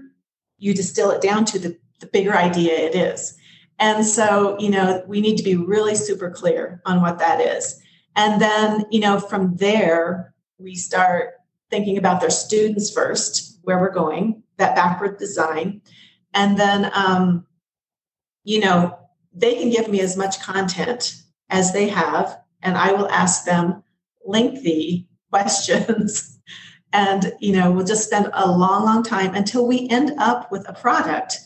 you 0.57 0.73
distill 0.73 1.11
it 1.11 1.21
down 1.21 1.43
to 1.43 1.59
the, 1.59 1.77
the 2.01 2.08
bigger 2.08 2.36
idea 2.36 2.74
it 2.74 2.96
is 2.96 3.36
and 3.79 4.05
so 4.05 4.58
you 4.60 4.70
know 4.70 5.03
we 5.08 5.22
need 5.22 5.38
to 5.38 5.43
be 5.43 5.55
really 5.55 5.96
super 5.96 6.29
clear 6.29 6.81
on 6.86 7.01
what 7.01 7.20
that 7.20 7.39
is 7.39 7.79
and 8.15 8.41
then 8.41 8.84
you 8.91 9.00
know 9.00 9.20
from 9.20 9.55
there 9.55 10.34
we 10.58 10.75
start 10.75 11.36
thinking 11.70 11.98
about 11.98 12.20
their 12.20 12.29
students 12.29 12.91
first 12.91 13.60
where 13.63 13.79
we're 13.79 13.93
going 13.93 14.43
that 14.62 14.75
backward 14.75 15.17
design. 15.17 15.81
And 16.34 16.58
then, 16.58 16.89
um, 16.93 17.46
you 18.46 18.62
know, 18.62 18.98
they 19.34 19.55
can 19.55 19.70
give 19.70 19.89
me 19.89 20.00
as 20.00 20.15
much 20.15 20.41
content 20.41 21.15
as 21.50 21.74
they 21.74 21.89
have, 21.89 22.39
and 22.62 22.77
I 22.77 22.93
will 22.93 23.10
ask 23.10 23.43
them 23.43 23.84
lengthy 24.25 25.10
questions. 25.31 26.39
and, 26.93 27.34
you 27.39 27.53
know, 27.53 27.72
we'll 27.72 27.86
just 27.86 28.05
spend 28.05 28.29
a 28.34 28.50
long, 28.50 28.86
long 28.86 29.03
time 29.03 29.36
until 29.36 29.67
we 29.67 29.89
end 29.89 30.13
up 30.17 30.51
with 30.51 30.67
a 30.70 30.74
product 30.74 31.39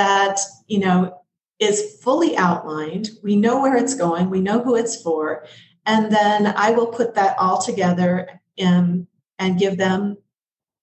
that, 0.00 0.40
you 0.66 0.78
know, 0.78 1.20
is 1.58 1.98
fully 2.02 2.36
outlined. 2.36 3.10
We 3.22 3.36
know 3.36 3.60
where 3.60 3.76
it's 3.76 3.94
going, 3.94 4.30
we 4.30 4.40
know 4.40 4.60
who 4.62 4.76
it's 4.76 5.00
for. 5.02 5.44
And 5.86 6.10
then 6.10 6.54
I 6.56 6.70
will 6.70 6.86
put 6.86 7.14
that 7.14 7.36
all 7.38 7.60
together 7.60 8.40
in, 8.56 9.06
and 9.38 9.58
give 9.58 9.76
them 9.76 10.16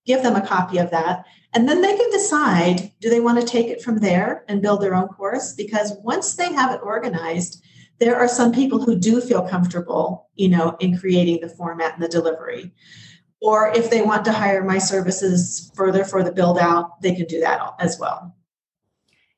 give 0.05 0.23
them 0.23 0.35
a 0.35 0.47
copy 0.47 0.77
of 0.77 0.89
that 0.89 1.25
and 1.53 1.67
then 1.67 1.81
they 1.81 1.97
can 1.97 2.09
decide 2.11 2.91
do 3.01 3.09
they 3.09 3.19
want 3.19 3.39
to 3.39 3.45
take 3.45 3.67
it 3.67 3.81
from 3.81 3.97
there 3.97 4.43
and 4.47 4.61
build 4.61 4.81
their 4.81 4.93
own 4.93 5.07
course? 5.07 5.53
Because 5.53 5.97
once 6.03 6.35
they 6.35 6.53
have 6.53 6.71
it 6.71 6.81
organized, 6.83 7.63
there 7.99 8.15
are 8.15 8.27
some 8.27 8.51
people 8.51 8.79
who 8.79 8.95
do 8.95 9.19
feel 9.19 9.41
comfortable, 9.47 10.29
you 10.35 10.49
know, 10.49 10.77
in 10.79 10.99
creating 10.99 11.39
the 11.41 11.49
format 11.49 11.95
and 11.95 12.03
the 12.03 12.07
delivery. 12.07 12.71
Or 13.41 13.69
if 13.69 13.89
they 13.89 14.03
want 14.03 14.23
to 14.25 14.31
hire 14.31 14.63
my 14.63 14.77
services 14.77 15.71
further 15.75 16.03
for 16.03 16.21
the 16.21 16.31
build 16.31 16.59
out, 16.59 17.01
they 17.01 17.15
can 17.15 17.25
do 17.25 17.39
that 17.39 17.59
as 17.79 17.97
well. 17.99 18.36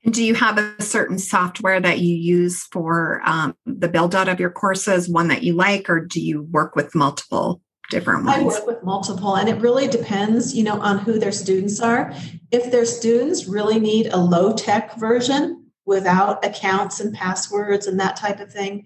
And 0.10 0.16
do 0.16 0.24
you 0.24 0.34
have 0.34 0.58
a 0.58 0.82
certain 0.82 1.20
software 1.20 1.80
that 1.80 2.00
you 2.00 2.16
use 2.16 2.64
for 2.72 3.22
um, 3.26 3.56
the 3.68 3.88
build 3.88 4.16
out 4.16 4.28
of 4.28 4.40
your 4.40 4.50
courses, 4.50 5.08
one 5.08 5.28
that 5.28 5.44
you 5.44 5.54
like, 5.54 5.88
or 5.88 6.04
do 6.04 6.20
you 6.20 6.42
work 6.50 6.76
with 6.76 6.96
multiple? 6.96 7.62
different 7.92 8.26
ones? 8.26 8.42
I 8.42 8.44
work 8.44 8.66
with 8.66 8.84
multiple, 8.84 9.36
and 9.36 9.48
it 9.48 9.62
really 9.62 9.88
depends, 9.88 10.56
you 10.56 10.64
know, 10.64 10.82
on 10.82 10.98
who 10.98 11.20
their 11.20 11.32
students 11.32 11.80
are. 11.80 12.12
If 12.50 12.72
their 12.72 12.86
students 12.86 13.46
really 13.46 13.80
need 13.80 14.08
a 14.08 14.18
low 14.18 14.52
tech 14.56 14.96
version 14.98 15.68
without 15.86 16.44
accounts 16.44 17.00
and 17.00 17.14
passwords 17.14 17.86
and 17.86 18.00
that 18.00 18.16
type 18.16 18.40
of 18.40 18.52
thing, 18.52 18.86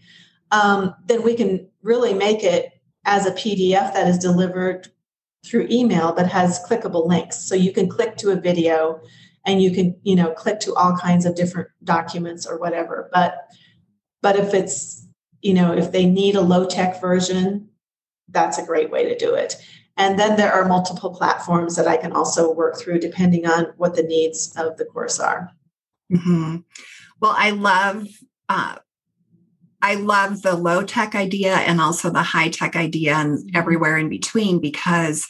um, 0.52 0.94
then 1.06 1.24
we 1.24 1.36
can 1.36 1.70
really 1.84 2.14
make 2.14 2.44
it 2.44 2.70
as 3.06 3.26
a 3.26 3.32
PDF 3.32 3.94
that 3.94 4.10
is 4.10 4.18
delivered 4.18 4.90
through 5.46 5.68
email 5.72 6.12
but 6.12 6.28
has 6.28 6.60
clickable 6.68 7.08
links. 7.08 7.40
So 7.48 7.56
you 7.56 7.72
can 7.72 7.88
click 7.88 8.18
to 8.18 8.32
a 8.32 8.36
video 8.36 9.02
and 9.46 9.62
you 9.62 9.72
can, 9.72 9.96
you 10.04 10.16
know, 10.16 10.32
click 10.32 10.60
to 10.62 10.74
all 10.76 10.96
kinds 10.98 11.26
of 11.26 11.36
different 11.36 11.70
documents 11.84 12.46
or 12.46 12.58
whatever. 12.58 13.10
But 13.14 13.48
but 14.22 14.38
if 14.38 14.54
it's, 14.54 15.06
you 15.42 15.54
know, 15.54 15.74
if 15.74 15.92
they 15.92 16.06
need 16.06 16.36
a 16.36 16.42
low 16.42 16.66
tech 16.66 17.02
version, 17.02 17.70
that's 18.30 18.58
a 18.58 18.66
great 18.66 18.90
way 18.90 19.04
to 19.04 19.18
do 19.18 19.34
it. 19.36 19.56
And 19.98 20.18
then 20.18 20.38
there 20.38 20.52
are 20.52 20.66
multiple 20.66 21.14
platforms 21.14 21.76
that 21.76 21.88
I 21.88 21.98
can 21.98 22.14
also 22.14 22.52
work 22.52 22.78
through 22.78 23.00
depending 23.00 23.46
on 23.46 23.74
what 23.78 23.96
the 23.96 24.04
needs 24.04 24.54
of 24.58 24.78
the 24.78 24.86
course 24.86 25.20
are. 25.20 25.52
Mm-hmm. 26.12 26.58
Well, 27.20 27.36
I 27.38 27.52
love 27.52 28.08
uh, 28.50 28.76
I 29.82 29.96
love 29.96 30.42
the 30.42 30.56
low 30.56 30.84
tech 30.84 31.14
idea 31.14 31.56
and 31.56 31.82
also 31.82 32.10
the 32.10 32.24
high 32.24 32.50
tech 32.50 32.76
idea 32.76 33.16
and 33.16 33.40
mm-hmm. 33.40 33.56
everywhere 33.56 33.98
in 33.98 34.10
between 34.10 34.60
because 34.60 35.28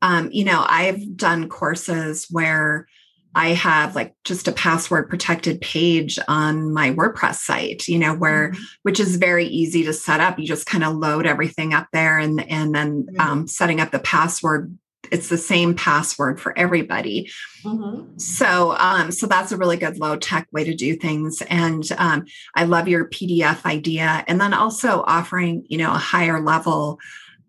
um, 0.00 0.30
you 0.32 0.44
know 0.44 0.64
I've 0.66 1.16
done 1.16 1.48
courses 1.48 2.26
where 2.30 2.88
I 3.34 3.50
have 3.50 3.94
like 3.94 4.14
just 4.24 4.48
a 4.48 4.52
password 4.52 5.08
protected 5.08 5.60
page 5.60 6.18
on 6.28 6.72
my 6.72 6.90
WordPress 6.90 7.36
site, 7.36 7.88
you 7.88 7.98
know, 7.98 8.14
where 8.14 8.50
mm-hmm. 8.50 8.62
which 8.82 9.00
is 9.00 9.16
very 9.16 9.46
easy 9.46 9.84
to 9.84 9.92
set 9.92 10.20
up. 10.20 10.38
You 10.38 10.46
just 10.46 10.66
kind 10.66 10.84
of 10.84 10.96
load 10.96 11.26
everything 11.26 11.72
up 11.72 11.88
there 11.92 12.18
and 12.18 12.46
and 12.50 12.74
then 12.74 13.04
mm-hmm. 13.04 13.20
um, 13.20 13.48
setting 13.48 13.80
up 13.80 13.90
the 13.90 13.98
password. 13.98 14.76
It's 15.10 15.28
the 15.28 15.38
same 15.38 15.74
password 15.74 16.40
for 16.40 16.56
everybody. 16.56 17.30
Mm-hmm. 17.64 18.18
So 18.18 18.76
um, 18.78 19.10
so 19.10 19.26
that's 19.26 19.52
a 19.52 19.56
really 19.56 19.76
good 19.76 19.98
low 19.98 20.16
tech 20.16 20.46
way 20.52 20.64
to 20.64 20.74
do 20.74 20.96
things. 20.96 21.42
And 21.48 21.84
um, 21.98 22.24
I 22.54 22.64
love 22.64 22.86
your 22.86 23.08
PDF 23.08 23.64
idea. 23.64 24.24
And 24.28 24.40
then 24.40 24.54
also 24.54 25.02
offering, 25.06 25.64
you 25.68 25.78
know, 25.78 25.92
a 25.92 25.98
higher 25.98 26.40
level 26.40 26.98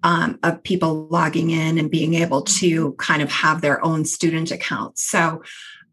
um, 0.04 0.38
of 0.44 0.62
people 0.64 1.08
logging 1.08 1.50
in 1.50 1.78
and 1.78 1.90
being 1.90 2.14
able 2.14 2.42
to 2.42 2.94
kind 2.94 3.22
of 3.22 3.32
have 3.32 3.62
their 3.62 3.84
own 3.84 4.06
student 4.06 4.52
accounts. 4.52 5.02
So 5.02 5.42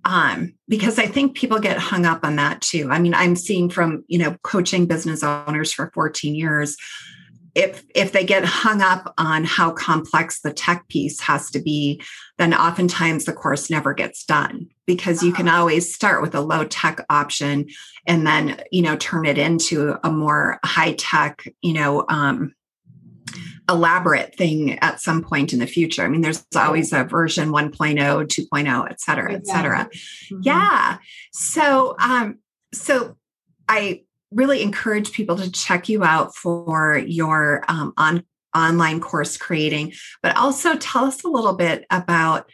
um, 0.05 0.55
because 0.69 0.99
I 0.99 1.07
think 1.07 1.37
people 1.37 1.59
get 1.59 1.79
hung 1.79 2.07
up 2.07 2.25
on 2.25 2.37
that 2.37 2.61
too. 2.61 2.89
I 2.91 2.99
mean, 2.99 3.15
I'm 3.15 3.37
seeing 3.37 3.69
from 3.69 4.05
you 4.09 4.19
know 4.19 4.37
coaching 4.43 4.87
business 4.87 5.23
owners 5.23 5.73
for 5.73 5.91
14 5.95 6.35
years. 6.35 6.77
If 7.55 7.85
if 7.95 8.13
they 8.13 8.25
get 8.25 8.45
hung 8.45 8.81
up 8.81 9.13
on 9.19 9.45
how 9.45 9.73
complex 9.73 10.41
the 10.41 10.53
tech 10.53 10.87
piece 10.89 11.21
has 11.21 11.51
to 11.51 11.61
be, 11.61 12.01
then 12.39 12.55
oftentimes 12.55 13.25
the 13.25 13.33
course 13.33 13.69
never 13.69 13.93
gets 13.93 14.25
done 14.25 14.69
because 14.87 15.23
you 15.23 15.33
can 15.33 15.49
uh-huh. 15.49 15.59
always 15.59 15.93
start 15.93 16.23
with 16.23 16.35
a 16.35 16.41
low 16.41 16.65
tech 16.65 17.05
option 17.11 17.67
and 18.07 18.27
then 18.27 18.61
you 18.71 18.83
know 18.83 18.97
turn 18.97 19.27
it 19.27 19.37
into 19.37 19.97
a 20.05 20.11
more 20.11 20.59
high 20.65 20.93
tech 20.93 21.45
you 21.61 21.73
know 21.73 22.05
um, 22.09 22.55
elaborate 23.71 24.35
thing 24.35 24.79
at 24.81 25.01
some 25.01 25.23
point 25.23 25.53
in 25.53 25.61
the 25.61 25.67
future. 25.67 26.03
I 26.03 26.09
mean, 26.09 26.21
there's 26.21 26.45
always 26.55 26.93
a 26.93 27.05
version 27.05 27.51
1.0, 27.51 27.97
2.0, 27.97 28.91
et 28.91 29.01
cetera, 29.01 29.33
et 29.33 29.47
cetera. 29.47 29.89
Mm-hmm. 29.89 30.41
Yeah. 30.43 30.99
So, 31.33 31.97
um, 31.99 32.39
so 32.75 33.17
I 33.69 34.03
really 34.33 34.63
encourage 34.63 35.13
people 35.13 35.37
to 35.37 35.51
check 35.51 35.89
you 35.89 36.05
out 36.05 36.35
for 36.35 36.99
your 36.99 37.65
um, 37.69 37.93
on 37.97 38.25
online 38.55 39.01
course 39.01 39.37
creating, 39.37 39.93
but 40.23 40.37
also 40.37 40.77
tell 40.77 41.05
us 41.05 41.23
a 41.23 41.29
little 41.29 41.55
bit 41.55 41.87
about, 41.91 42.51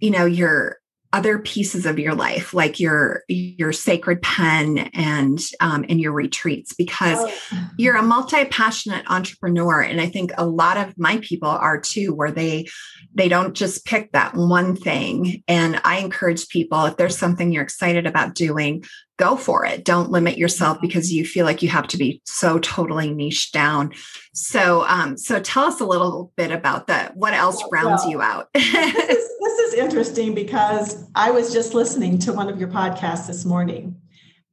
you 0.00 0.10
know, 0.10 0.26
your 0.26 0.78
other 1.12 1.38
pieces 1.38 1.86
of 1.86 1.98
your 1.98 2.14
life 2.14 2.52
like 2.52 2.78
your 2.78 3.22
your 3.28 3.72
sacred 3.72 4.20
pen 4.20 4.78
and 4.92 5.40
um, 5.60 5.84
and 5.88 6.00
your 6.00 6.12
retreats 6.12 6.74
because 6.74 7.18
oh. 7.18 7.70
you're 7.78 7.96
a 7.96 8.02
multi-passionate 8.02 9.04
entrepreneur 9.08 9.80
and 9.80 10.00
i 10.00 10.06
think 10.06 10.30
a 10.36 10.44
lot 10.44 10.76
of 10.76 10.96
my 10.98 11.16
people 11.18 11.48
are 11.48 11.80
too 11.80 12.14
where 12.14 12.30
they 12.30 12.66
they 13.14 13.28
don't 13.28 13.54
just 13.54 13.86
pick 13.86 14.12
that 14.12 14.34
one 14.34 14.76
thing 14.76 15.42
and 15.48 15.80
i 15.84 15.98
encourage 15.98 16.46
people 16.48 16.84
if 16.84 16.96
there's 16.98 17.16
something 17.16 17.52
you're 17.52 17.62
excited 17.62 18.06
about 18.06 18.34
doing 18.34 18.84
go 19.18 19.36
for 19.36 19.66
it 19.66 19.84
don't 19.84 20.10
limit 20.10 20.38
yourself 20.38 20.78
mm-hmm. 20.78 20.86
because 20.86 21.12
you 21.12 21.24
feel 21.24 21.44
like 21.44 21.62
you 21.62 21.68
have 21.68 21.86
to 21.86 21.98
be 21.98 22.20
so 22.24 22.58
totally 22.58 23.12
niche 23.12 23.52
down 23.52 23.92
so 24.32 24.86
um 24.86 25.16
so 25.18 25.38
tell 25.40 25.64
us 25.64 25.80
a 25.80 25.84
little 25.84 26.32
bit 26.36 26.50
about 26.50 26.86
that 26.86 27.16
what 27.16 27.34
else 27.34 27.62
rounds 27.70 28.02
well, 28.04 28.10
you 28.10 28.22
out 28.22 28.48
This 29.48 29.74
is 29.74 29.74
interesting 29.74 30.34
because 30.34 31.04
I 31.14 31.30
was 31.30 31.52
just 31.52 31.72
listening 31.72 32.18
to 32.20 32.32
one 32.32 32.48
of 32.48 32.60
your 32.60 32.68
podcasts 32.68 33.26
this 33.26 33.44
morning, 33.44 33.96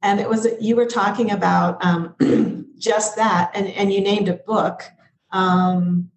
and 0.02 0.18
it 0.18 0.28
was 0.28 0.46
you 0.60 0.74
were 0.74 0.86
talking 0.86 1.32
about 1.32 1.84
um, 1.84 2.14
just 2.78 3.14
that, 3.16 3.50
and 3.54 3.68
and 3.68 3.92
you 3.92 4.00
named 4.00 4.28
a 4.28 4.34
book 4.34 4.84
um, 5.32 6.10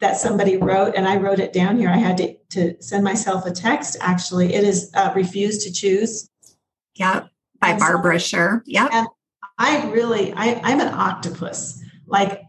that 0.00 0.18
somebody 0.18 0.56
wrote, 0.56 0.94
and 0.94 1.08
I 1.08 1.16
wrote 1.16 1.40
it 1.40 1.52
down 1.52 1.78
here. 1.78 1.88
I 1.88 1.96
had 1.96 2.16
to 2.18 2.36
to 2.50 2.82
send 2.82 3.02
myself 3.02 3.44
a 3.44 3.50
text. 3.50 3.96
Actually, 4.00 4.54
it 4.54 4.62
is 4.62 4.90
uh, 4.94 5.12
"Refuse 5.16 5.64
to 5.64 5.72
Choose." 5.72 6.28
Yep, 6.94 7.28
by 7.62 7.78
Barbara 7.78 8.18
Sher. 8.18 8.62
Yep. 8.66 8.90
And 8.92 9.06
I 9.58 9.88
really, 9.90 10.34
I, 10.34 10.60
I'm 10.62 10.80
an 10.80 10.88
octopus. 10.88 11.82
Like 12.06 12.42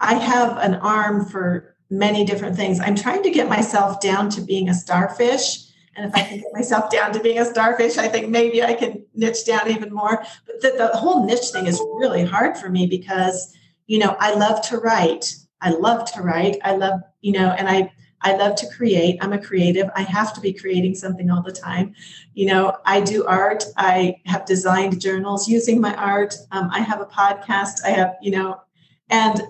I 0.00 0.14
have 0.14 0.58
an 0.58 0.74
arm 0.74 1.24
for 1.24 1.76
many 1.88 2.24
different 2.24 2.56
things. 2.56 2.80
I'm 2.80 2.96
trying 2.96 3.22
to 3.22 3.30
get 3.30 3.48
myself 3.48 4.00
down 4.00 4.28
to 4.30 4.40
being 4.40 4.68
a 4.68 4.74
starfish. 4.74 5.66
And 5.96 6.06
if 6.06 6.14
I 6.14 6.22
can 6.22 6.38
get 6.38 6.52
myself 6.52 6.90
down 6.90 7.12
to 7.12 7.20
being 7.20 7.38
a 7.38 7.44
starfish, 7.44 7.98
I 7.98 8.08
think 8.08 8.28
maybe 8.28 8.62
I 8.62 8.74
can 8.74 9.04
niche 9.14 9.44
down 9.46 9.70
even 9.70 9.92
more. 9.92 10.22
But 10.46 10.60
the, 10.60 10.74
the 10.76 10.98
whole 10.98 11.26
niche 11.26 11.50
thing 11.52 11.66
is 11.66 11.80
really 11.96 12.24
hard 12.24 12.56
for 12.56 12.68
me 12.68 12.86
because, 12.86 13.52
you 13.86 13.98
know, 13.98 14.16
I 14.18 14.34
love 14.34 14.62
to 14.68 14.78
write. 14.78 15.34
I 15.60 15.70
love 15.70 16.10
to 16.12 16.22
write. 16.22 16.58
I 16.64 16.76
love, 16.76 17.00
you 17.20 17.32
know, 17.32 17.50
and 17.50 17.68
I 17.68 17.92
I 18.22 18.36
love 18.36 18.54
to 18.56 18.68
create. 18.76 19.18
I'm 19.20 19.32
a 19.32 19.40
creative. 19.40 19.88
I 19.96 20.02
have 20.02 20.32
to 20.34 20.40
be 20.40 20.52
creating 20.52 20.94
something 20.94 21.30
all 21.30 21.42
the 21.42 21.52
time. 21.52 21.94
You 22.34 22.46
know, 22.46 22.76
I 22.84 23.00
do 23.00 23.24
art. 23.26 23.64
I 23.76 24.16
have 24.26 24.44
designed 24.44 25.00
journals 25.00 25.48
using 25.48 25.80
my 25.80 25.94
art. 25.94 26.36
Um, 26.50 26.68
I 26.72 26.80
have 26.80 27.00
a 27.00 27.06
podcast. 27.06 27.84
I 27.84 27.90
have, 27.90 28.16
you 28.20 28.32
know, 28.32 28.60
and 29.08 29.42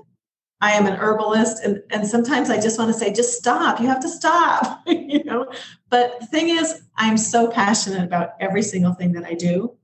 I 0.62 0.72
am 0.72 0.86
an 0.86 0.92
herbalist, 0.92 1.64
and, 1.64 1.82
and 1.90 2.06
sometimes 2.06 2.50
I 2.50 2.60
just 2.60 2.78
want 2.78 2.92
to 2.92 2.98
say, 2.98 3.12
just 3.12 3.38
stop. 3.38 3.80
You 3.80 3.86
have 3.86 4.00
to 4.00 4.08
stop, 4.08 4.82
you 4.86 5.24
know. 5.24 5.50
But 5.88 6.20
the 6.20 6.26
thing 6.26 6.50
is, 6.50 6.82
I'm 6.96 7.16
so 7.16 7.50
passionate 7.50 8.04
about 8.04 8.32
every 8.40 8.62
single 8.62 8.92
thing 8.92 9.12
that 9.12 9.24
I 9.24 9.34
do. 9.34 9.76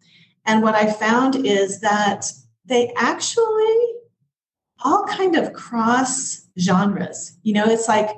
And 0.45 0.62
what 0.62 0.75
I 0.75 0.93
found 0.93 1.47
is 1.47 1.81
that 1.81 2.31
they 2.66 2.93
actually 2.97 3.95
all 4.85 5.05
kind 5.07 5.35
of 5.35 5.55
cross 5.55 6.47
genres. 6.59 7.38
You 7.43 7.55
know, 7.55 7.64
it's 7.64 7.88
like 7.88 8.11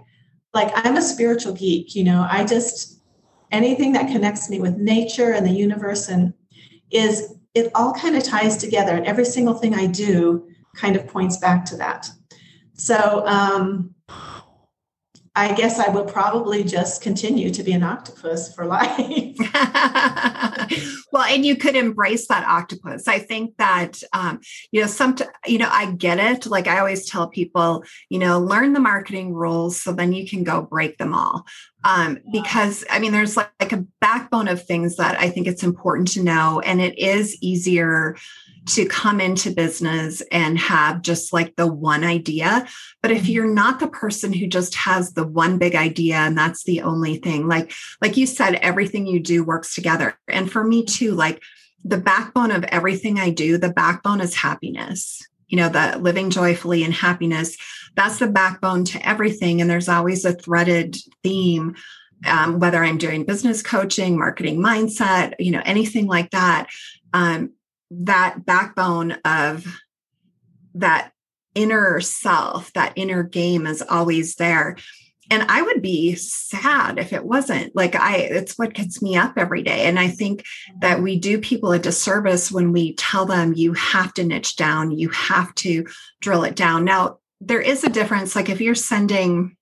like 0.55 0.73
I'm 0.75 0.97
a 0.97 1.03
spiritual 1.03 1.53
geek, 1.53 1.95
you 1.95 2.05
know, 2.05 2.27
I 2.31 2.45
just 2.45 3.01
anything 3.51 3.93
that 3.93 4.09
connects 4.09 4.51
me 4.51 4.61
with 4.61 4.77
nature 4.77 5.33
and 5.33 5.47
the 5.47 5.51
universe 5.51 6.09
and 6.09 6.35
is 6.91 7.35
it 7.55 7.71
all 7.75 7.93
kind 7.93 8.17
of 8.17 8.23
ties 8.23 8.57
together 8.57 8.93
and 8.93 9.07
every 9.07 9.25
single 9.25 9.55
thing 9.55 9.75
I 9.75 9.87
do 9.87 10.47
kind 10.75 10.97
of 10.97 11.07
points 11.07 11.39
back 11.39 11.65
to 11.67 11.77
that. 11.77 12.09
So 12.75 13.27
um, 13.27 13.95
I 15.39 15.55
guess 15.55 15.79
I 15.79 15.89
will 15.89 16.05
probably 16.05 16.65
just 16.65 17.01
continue 17.01 17.51
to 17.51 17.63
be 17.63 17.71
an 17.71 17.85
octopus 17.85 18.53
for 18.53 18.67
life. 18.67 19.37
well, 21.13 21.23
and 21.23 21.47
you 21.47 21.55
could 21.55 21.77
embrace 21.77 22.27
that 22.27 22.45
octopus. 22.45 23.07
I 23.07 23.21
think 23.21 23.57
that 23.59 24.03
um, 24.13 24.41
you 24.73 24.81
know, 24.81 24.89
some 24.89 25.17
you 25.47 25.59
know, 25.59 25.69
I 25.71 25.93
get 25.93 26.19
it. 26.19 26.47
Like 26.47 26.67
I 26.67 26.81
always 26.81 27.09
tell 27.09 27.29
people, 27.29 27.85
you 28.11 28.19
know, 28.19 28.41
learn 28.41 28.73
the 28.73 28.81
marketing 28.81 29.33
rules 29.33 29.81
so 29.81 29.93
then 29.93 30.13
you 30.13 30.29
can 30.29 30.43
go 30.43 30.61
break 30.61 30.99
them 30.99 31.15
all. 31.15 31.47
Um, 31.85 32.19
because 32.33 32.85
I 32.91 32.99
mean, 32.99 33.13
there's 33.13 33.37
like, 33.37 33.51
like 33.61 33.73
a 33.73 33.85
backbone 34.01 34.49
of 34.49 34.65
things 34.65 34.97
that 34.97 35.19
I 35.21 35.31
think 35.31 35.47
it's 35.47 35.63
important 35.63 36.09
to 36.13 36.23
know, 36.23 36.61
and 36.61 36.81
it 36.81 36.99
is 36.99 37.37
easier 37.41 38.17
to 38.67 38.85
come 38.87 39.21
into 39.21 39.51
business 39.51 40.21
and 40.31 40.59
have 40.59 41.01
just 41.03 41.33
like 41.33 41.57
the 41.57 41.67
one 41.67 42.05
idea. 42.05 42.67
But 43.01 43.11
if 43.11 43.23
mm-hmm. 43.23 43.33
you're 43.33 43.55
not 43.55 43.81
the 43.81 43.89
person 43.89 44.33
who 44.33 44.47
just 44.47 44.75
has 44.75 45.13
the 45.13 45.27
one 45.27 45.57
big 45.59 45.75
idea 45.75 46.17
and 46.17 46.37
that's 46.37 46.65
the 46.65 46.83
only 46.83 47.17
thing, 47.17 47.49
like 47.49 47.73
like 48.03 48.17
you 48.17 48.27
said, 48.27 48.57
everything 48.57 49.07
you 49.07 49.21
do 49.21 49.43
works 49.43 49.75
together. 49.75 50.19
And 50.29 50.51
for 50.51 50.65
me 50.65 50.85
too, 50.85 51.13
like 51.13 51.43
the 51.85 51.99
backbone 51.99 52.51
of 52.51 52.65
everything 52.65 53.19
I 53.19 53.31
do, 53.31 53.57
the 53.57 53.73
backbone 53.73 54.21
is 54.21 54.35
happiness. 54.35 55.23
You 55.49 55.57
know, 55.57 55.69
the 55.69 55.99
living 55.99 56.31
joyfully 56.31 56.85
and 56.85 56.95
happiness, 56.95 57.57
that's 57.97 58.19
the 58.19 58.27
backbone 58.27 58.85
to 58.85 59.09
everything. 59.09 59.61
And 59.61 59.69
there's 59.69 59.89
always 59.89 60.25
a 60.25 60.33
threaded 60.33 60.97
theme 61.23 61.75
um, 62.27 62.59
whether 62.59 62.83
I'm 62.83 62.99
doing 62.99 63.25
business 63.25 63.63
coaching, 63.63 64.19
marketing 64.19 64.61
mindset, 64.61 65.35
you 65.39 65.53
know, 65.53 65.63
anything 65.65 66.07
like 66.07 66.31
that. 66.31 66.69
Um, 67.13 67.53
that 67.91 68.45
backbone 68.45 69.13
of 69.25 69.67
that 70.75 71.13
inner 71.55 72.01
self, 72.01 72.73
that 72.75 72.93
inner 72.97 73.23
game 73.23 73.67
is 73.67 73.83
always 73.83 74.35
there. 74.37 74.77
And 75.31 75.45
I 75.49 75.63
would 75.63 75.83
be 75.83 76.15
sad 76.15 76.99
if 76.99 77.13
it 77.13 77.25
wasn't. 77.25 77.75
Like 77.77 77.95
I 77.95 78.17
it's 78.17 78.59
what 78.59 78.75
gets 78.75 79.03
me 79.03 79.17
up 79.17 79.35
every 79.37 79.63
day. 79.63 79.87
And 79.87 79.99
I 79.99 80.09
think 80.09 80.45
that 80.81 81.03
we 81.03 81.19
do 81.19 81.39
people 81.39 81.73
a 81.73 81.79
disservice 81.79 82.51
when 82.51 82.73
we 82.73 82.95
tell 82.95 83.27
them 83.27 83.55
you 83.55 83.73
have 83.75 84.15
to 84.15 84.25
niche 84.25 84.57
down, 84.57 84.91
you 84.91 85.11
have 85.11 85.55
to 85.57 85.87
drill 86.21 86.45
it 86.45 86.57
down. 86.57 86.85
Now, 86.85 87.19
there 87.41 87.61
is 87.61 87.85
a 87.85 87.91
difference 87.91 88.35
like 88.35 88.49
if 88.49 88.61
you're 88.61 88.75
sending 88.75 89.57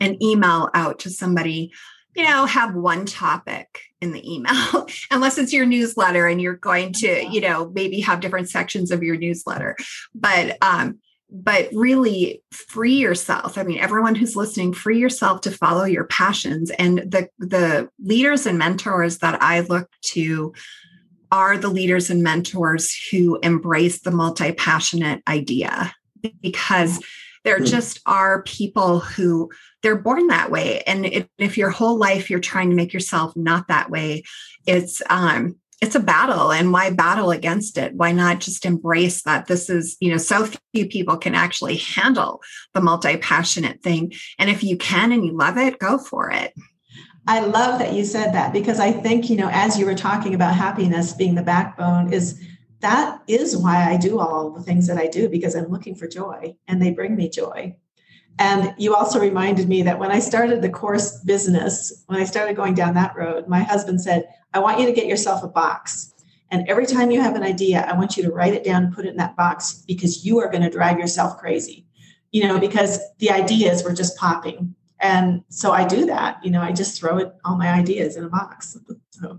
an 0.00 0.22
email 0.22 0.70
out 0.72 1.00
to 1.00 1.10
somebody 1.10 1.72
you 2.16 2.24
know, 2.24 2.44
have 2.44 2.74
one 2.74 3.06
topic 3.06 3.82
in 4.00 4.12
the 4.12 4.34
email, 4.34 4.86
unless 5.10 5.38
it's 5.38 5.52
your 5.52 5.66
newsletter 5.66 6.26
and 6.26 6.40
you're 6.40 6.56
going 6.56 6.92
to, 6.92 7.26
you 7.26 7.40
know, 7.40 7.70
maybe 7.74 8.00
have 8.00 8.20
different 8.20 8.48
sections 8.48 8.90
of 8.90 9.02
your 9.02 9.16
newsletter. 9.16 9.76
But, 10.14 10.58
um, 10.60 10.98
but 11.32 11.68
really 11.72 12.42
free 12.50 12.94
yourself. 12.94 13.56
I 13.56 13.62
mean, 13.62 13.78
everyone 13.78 14.14
who's 14.14 14.36
listening, 14.36 14.72
free 14.72 14.98
yourself 14.98 15.40
to 15.42 15.50
follow 15.50 15.84
your 15.84 16.04
passions. 16.04 16.70
And 16.72 16.98
the 16.98 17.28
the 17.38 17.88
leaders 18.00 18.46
and 18.46 18.58
mentors 18.58 19.18
that 19.18 19.40
I 19.42 19.60
look 19.60 19.88
to 20.06 20.52
are 21.32 21.56
the 21.56 21.68
leaders 21.68 22.10
and 22.10 22.22
mentors 22.22 22.94
who 23.10 23.38
embrace 23.42 24.00
the 24.00 24.10
multi-passionate 24.10 25.22
idea 25.28 25.94
because 26.40 27.00
there 27.44 27.58
hmm. 27.58 27.64
just 27.64 28.00
are 28.06 28.42
people 28.42 28.98
who 28.98 29.50
they're 29.82 29.96
born 29.96 30.26
that 30.26 30.50
way. 30.50 30.82
And 30.82 31.06
it, 31.06 31.30
if 31.38 31.56
your 31.56 31.70
whole 31.70 31.96
life 31.96 32.28
you're 32.28 32.40
trying 32.40 32.70
to 32.70 32.76
make 32.76 32.92
yourself 32.92 33.36
not 33.36 33.68
that 33.68 33.90
way, 33.90 34.24
it's 34.66 35.00
um 35.08 35.59
it's 35.80 35.94
a 35.94 36.00
battle 36.00 36.52
and 36.52 36.72
why 36.72 36.90
battle 36.90 37.30
against 37.30 37.78
it 37.78 37.94
why 37.94 38.12
not 38.12 38.40
just 38.40 38.66
embrace 38.66 39.22
that 39.22 39.46
this 39.46 39.70
is 39.70 39.96
you 40.00 40.10
know 40.10 40.18
so 40.18 40.46
few 40.74 40.86
people 40.86 41.16
can 41.16 41.34
actually 41.34 41.76
handle 41.76 42.40
the 42.74 42.80
multi-passionate 42.80 43.82
thing 43.82 44.12
and 44.38 44.50
if 44.50 44.62
you 44.62 44.76
can 44.76 45.12
and 45.12 45.24
you 45.24 45.32
love 45.36 45.56
it 45.56 45.78
go 45.78 45.98
for 45.98 46.30
it 46.30 46.52
i 47.26 47.40
love 47.40 47.78
that 47.78 47.92
you 47.92 48.04
said 48.04 48.32
that 48.32 48.52
because 48.52 48.78
i 48.78 48.90
think 48.90 49.30
you 49.30 49.36
know 49.36 49.48
as 49.52 49.78
you 49.78 49.86
were 49.86 49.94
talking 49.94 50.34
about 50.34 50.54
happiness 50.54 51.12
being 51.12 51.34
the 51.34 51.42
backbone 51.42 52.12
is 52.12 52.40
that 52.80 53.20
is 53.28 53.56
why 53.56 53.90
I 53.90 53.96
do 53.96 54.18
all 54.18 54.50
the 54.50 54.62
things 54.62 54.86
that 54.86 54.98
I 54.98 55.06
do 55.06 55.28
because 55.28 55.54
I'm 55.54 55.70
looking 55.70 55.94
for 55.94 56.08
joy 56.08 56.56
and 56.66 56.80
they 56.80 56.90
bring 56.90 57.14
me 57.14 57.28
joy. 57.28 57.76
And 58.38 58.74
you 58.78 58.94
also 58.94 59.20
reminded 59.20 59.68
me 59.68 59.82
that 59.82 59.98
when 59.98 60.10
I 60.10 60.18
started 60.18 60.62
the 60.62 60.70
course 60.70 61.18
business, 61.20 62.04
when 62.06 62.18
I 62.18 62.24
started 62.24 62.56
going 62.56 62.74
down 62.74 62.94
that 62.94 63.14
road, 63.14 63.48
my 63.48 63.62
husband 63.62 64.00
said, 64.00 64.28
I 64.52 64.58
want 64.58 64.80
you 64.80 64.86
to 64.86 64.92
get 64.92 65.06
yourself 65.06 65.42
a 65.42 65.48
box. 65.48 66.14
And 66.50 66.68
every 66.68 66.86
time 66.86 67.10
you 67.10 67.20
have 67.20 67.36
an 67.36 67.42
idea, 67.42 67.82
I 67.82 67.96
want 67.96 68.16
you 68.16 68.22
to 68.24 68.32
write 68.32 68.54
it 68.54 68.64
down 68.64 68.84
and 68.84 68.94
put 68.94 69.04
it 69.04 69.10
in 69.10 69.16
that 69.18 69.36
box 69.36 69.84
because 69.86 70.24
you 70.24 70.40
are 70.40 70.50
going 70.50 70.62
to 70.62 70.70
drive 70.70 70.98
yourself 70.98 71.38
crazy, 71.38 71.86
you 72.32 72.46
know, 72.46 72.58
because 72.58 72.98
the 73.18 73.30
ideas 73.30 73.84
were 73.84 73.92
just 73.92 74.16
popping. 74.16 74.74
And 74.98 75.42
so 75.48 75.72
I 75.72 75.86
do 75.86 76.06
that, 76.06 76.44
you 76.44 76.50
know, 76.50 76.60
I 76.60 76.72
just 76.72 76.98
throw 76.98 77.18
it 77.18 77.32
all 77.44 77.56
my 77.56 77.68
ideas 77.68 78.16
in 78.16 78.24
a 78.24 78.28
box. 78.28 78.76
So 79.12 79.38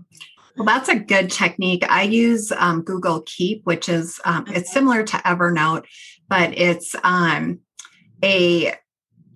well, 0.56 0.66
that's 0.66 0.88
a 0.88 0.94
good 0.94 1.28
technique. 1.28 1.84
I 1.88 2.02
use 2.02 2.52
um, 2.52 2.82
Google 2.82 3.22
Keep, 3.22 3.64
which 3.64 3.88
is 3.88 4.20
um, 4.24 4.44
it's 4.48 4.50
mm-hmm. 4.50 4.66
similar 4.66 5.02
to 5.02 5.16
Evernote, 5.18 5.86
but 6.28 6.56
it's 6.56 6.94
um, 7.02 7.58
a 8.22 8.74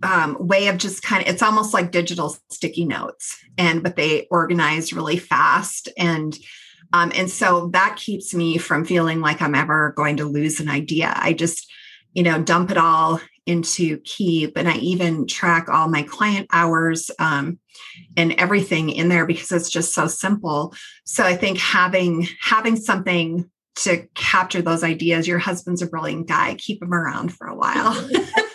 um, 0.03 0.37
way 0.39 0.69
of 0.69 0.79
just 0.79 1.03
kind 1.03 1.23
of 1.23 1.33
it's 1.33 1.43
almost 1.43 1.75
like 1.75 1.91
digital 1.91 2.37
sticky 2.51 2.85
notes, 2.85 3.37
and 3.59 3.83
but 3.83 3.97
they 3.97 4.27
organize 4.31 4.93
really 4.93 5.19
fast 5.19 5.89
and. 5.99 6.37
Um, 6.93 7.11
and 7.17 7.29
so 7.29 7.67
that 7.73 7.97
keeps 7.97 8.33
me 8.33 8.59
from 8.59 8.85
feeling 8.85 9.21
like 9.21 9.43
I'm 9.43 9.57
ever 9.57 9.93
going 9.97 10.19
to 10.19 10.25
lose 10.25 10.61
an 10.61 10.69
idea. 10.69 11.13
I 11.17 11.33
just, 11.33 11.69
you 12.15 12.23
know, 12.23 12.41
dump 12.41 12.71
it 12.71 12.77
all 12.77 13.21
into 13.45 13.99
keep 13.99 14.57
and 14.57 14.69
I 14.69 14.77
even 14.77 15.27
track 15.27 15.69
all 15.69 15.89
my 15.89 16.03
client 16.03 16.47
hours 16.53 17.11
um, 17.19 17.59
and 18.17 18.35
everything 18.39 18.91
in 18.91 19.09
there 19.09 19.27
because 19.27 19.51
it's 19.51 19.69
just 19.69 19.95
so 19.95 20.07
simple. 20.07 20.75
So 21.05 21.25
I 21.25 21.35
think 21.35 21.59
having 21.59 22.29
having 22.41 22.77
something 22.77 23.51
to 23.77 24.07
capture 24.15 24.63
those 24.63 24.83
ideas. 24.83 25.29
Your 25.29 25.39
husband's 25.39 25.83
a 25.83 25.87
brilliant 25.87 26.29
guy. 26.29 26.55
Keep 26.55 26.83
him 26.83 26.95
around 26.95 27.33
for 27.33 27.47
a 27.47 27.55
while. 27.55 28.09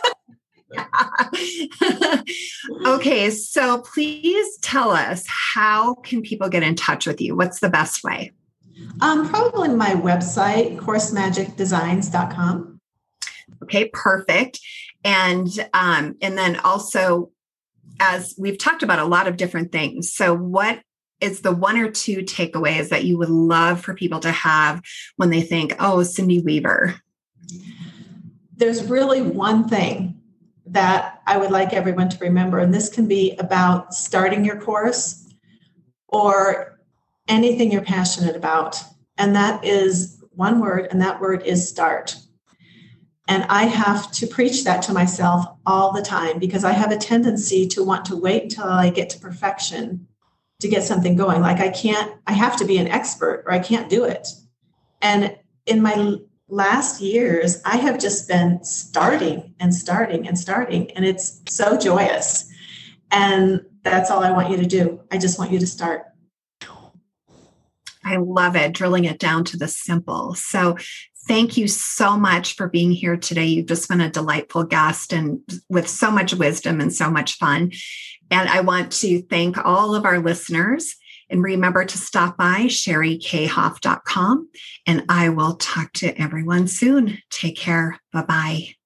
okay, 2.85 3.29
so 3.29 3.81
please 3.81 4.57
tell 4.59 4.91
us 4.91 5.25
how 5.27 5.95
can 5.95 6.21
people 6.21 6.49
get 6.49 6.63
in 6.63 6.75
touch 6.75 7.05
with 7.05 7.21
you? 7.21 7.35
What's 7.35 7.59
the 7.59 7.69
best 7.69 8.03
way? 8.03 8.31
Um, 9.01 9.29
probably 9.29 9.69
my 9.69 9.91
website, 9.91 10.77
coursemagicdesigns.com. 10.77 12.79
Okay, 13.63 13.89
perfect. 13.93 14.59
And 15.03 15.47
um, 15.73 16.15
and 16.21 16.37
then 16.37 16.57
also, 16.57 17.31
as 17.99 18.35
we've 18.37 18.57
talked 18.57 18.83
about 18.83 18.99
a 18.99 19.05
lot 19.05 19.27
of 19.27 19.37
different 19.37 19.71
things. 19.71 20.13
So, 20.13 20.33
what 20.33 20.81
is 21.19 21.41
the 21.41 21.51
one 21.51 21.77
or 21.77 21.91
two 21.91 22.17
takeaways 22.17 22.89
that 22.89 23.03
you 23.03 23.17
would 23.17 23.29
love 23.29 23.81
for 23.81 23.93
people 23.93 24.19
to 24.21 24.31
have 24.31 24.81
when 25.17 25.29
they 25.29 25.41
think, 25.41 25.75
"Oh, 25.79 26.03
Cindy 26.03 26.39
Weaver"? 26.39 26.95
There's 28.55 28.83
really 28.83 29.21
one 29.21 29.67
thing 29.67 30.20
that 30.71 31.21
I 31.27 31.37
would 31.37 31.51
like 31.51 31.73
everyone 31.73 32.09
to 32.09 32.17
remember, 32.19 32.59
and 32.59 32.73
this 32.73 32.89
can 32.89 33.07
be 33.07 33.35
about 33.37 33.93
starting 33.93 34.45
your 34.45 34.59
course 34.59 35.27
or 36.07 36.79
anything 37.27 37.71
you're 37.71 37.81
passionate 37.81 38.35
about. 38.35 38.81
And 39.17 39.35
that 39.35 39.63
is 39.65 40.23
one 40.31 40.59
word, 40.59 40.87
and 40.89 41.01
that 41.01 41.19
word 41.19 41.43
is 41.43 41.67
start. 41.67 42.15
And 43.27 43.43
I 43.43 43.63
have 43.63 44.11
to 44.13 44.27
preach 44.27 44.63
that 44.63 44.81
to 44.83 44.93
myself 44.93 45.45
all 45.65 45.91
the 45.91 46.01
time 46.01 46.39
because 46.39 46.63
I 46.63 46.71
have 46.71 46.91
a 46.91 46.97
tendency 46.97 47.67
to 47.67 47.83
want 47.83 48.05
to 48.05 48.15
wait 48.15 48.43
until 48.43 48.65
I 48.65 48.89
get 48.89 49.09
to 49.11 49.19
perfection 49.19 50.07
to 50.61 50.67
get 50.67 50.83
something 50.83 51.15
going. 51.15 51.41
Like 51.41 51.59
I 51.59 51.69
can't, 51.69 52.13
I 52.27 52.33
have 52.33 52.55
to 52.57 52.65
be 52.65 52.77
an 52.77 52.87
expert 52.87 53.43
or 53.45 53.51
I 53.51 53.59
can't 53.59 53.89
do 53.89 54.05
it. 54.05 54.27
And 55.01 55.35
in 55.65 55.81
my 55.81 56.17
last 56.51 57.01
years, 57.01 57.61
I 57.65 57.77
have 57.77 57.97
just 57.97 58.27
been 58.27 58.63
starting 58.63 59.55
and 59.59 59.73
starting 59.73 60.27
and 60.27 60.37
starting, 60.37 60.91
and 60.91 61.05
it's 61.05 61.41
so 61.47 61.77
joyous. 61.77 62.47
And 63.09 63.61
that's 63.83 64.11
all 64.11 64.23
I 64.23 64.31
want 64.31 64.51
you 64.51 64.57
to 64.57 64.65
do. 64.65 65.01
I 65.11 65.17
just 65.17 65.39
want 65.39 65.51
you 65.51 65.59
to 65.59 65.67
start. 65.67 66.05
I 68.03 68.17
love 68.17 68.55
it, 68.55 68.73
drilling 68.73 69.05
it 69.05 69.19
down 69.19 69.45
to 69.45 69.57
the 69.57 69.67
simple. 69.67 70.35
So, 70.35 70.77
thank 71.27 71.55
you 71.55 71.67
so 71.67 72.17
much 72.17 72.55
for 72.55 72.67
being 72.67 72.91
here 72.91 73.15
today. 73.15 73.45
You've 73.45 73.67
just 73.67 73.87
been 73.87 74.01
a 74.01 74.09
delightful 74.09 74.63
guest 74.63 75.13
and 75.13 75.39
with 75.69 75.87
so 75.87 76.11
much 76.11 76.33
wisdom 76.33 76.81
and 76.81 76.91
so 76.91 77.11
much 77.11 77.37
fun. 77.37 77.71
And 78.31 78.49
I 78.49 78.61
want 78.61 78.91
to 78.93 79.21
thank 79.23 79.57
all 79.63 79.93
of 79.93 80.03
our 80.03 80.19
listeners. 80.19 80.95
And 81.31 81.41
remember 81.41 81.85
to 81.85 81.97
stop 81.97 82.37
by 82.37 82.65
sherikayehoff.com. 82.65 84.49
And 84.85 85.05
I 85.09 85.29
will 85.29 85.55
talk 85.55 85.93
to 85.93 86.21
everyone 86.21 86.67
soon. 86.67 87.17
Take 87.29 87.57
care. 87.57 87.99
Bye 88.11 88.23
bye. 88.23 88.80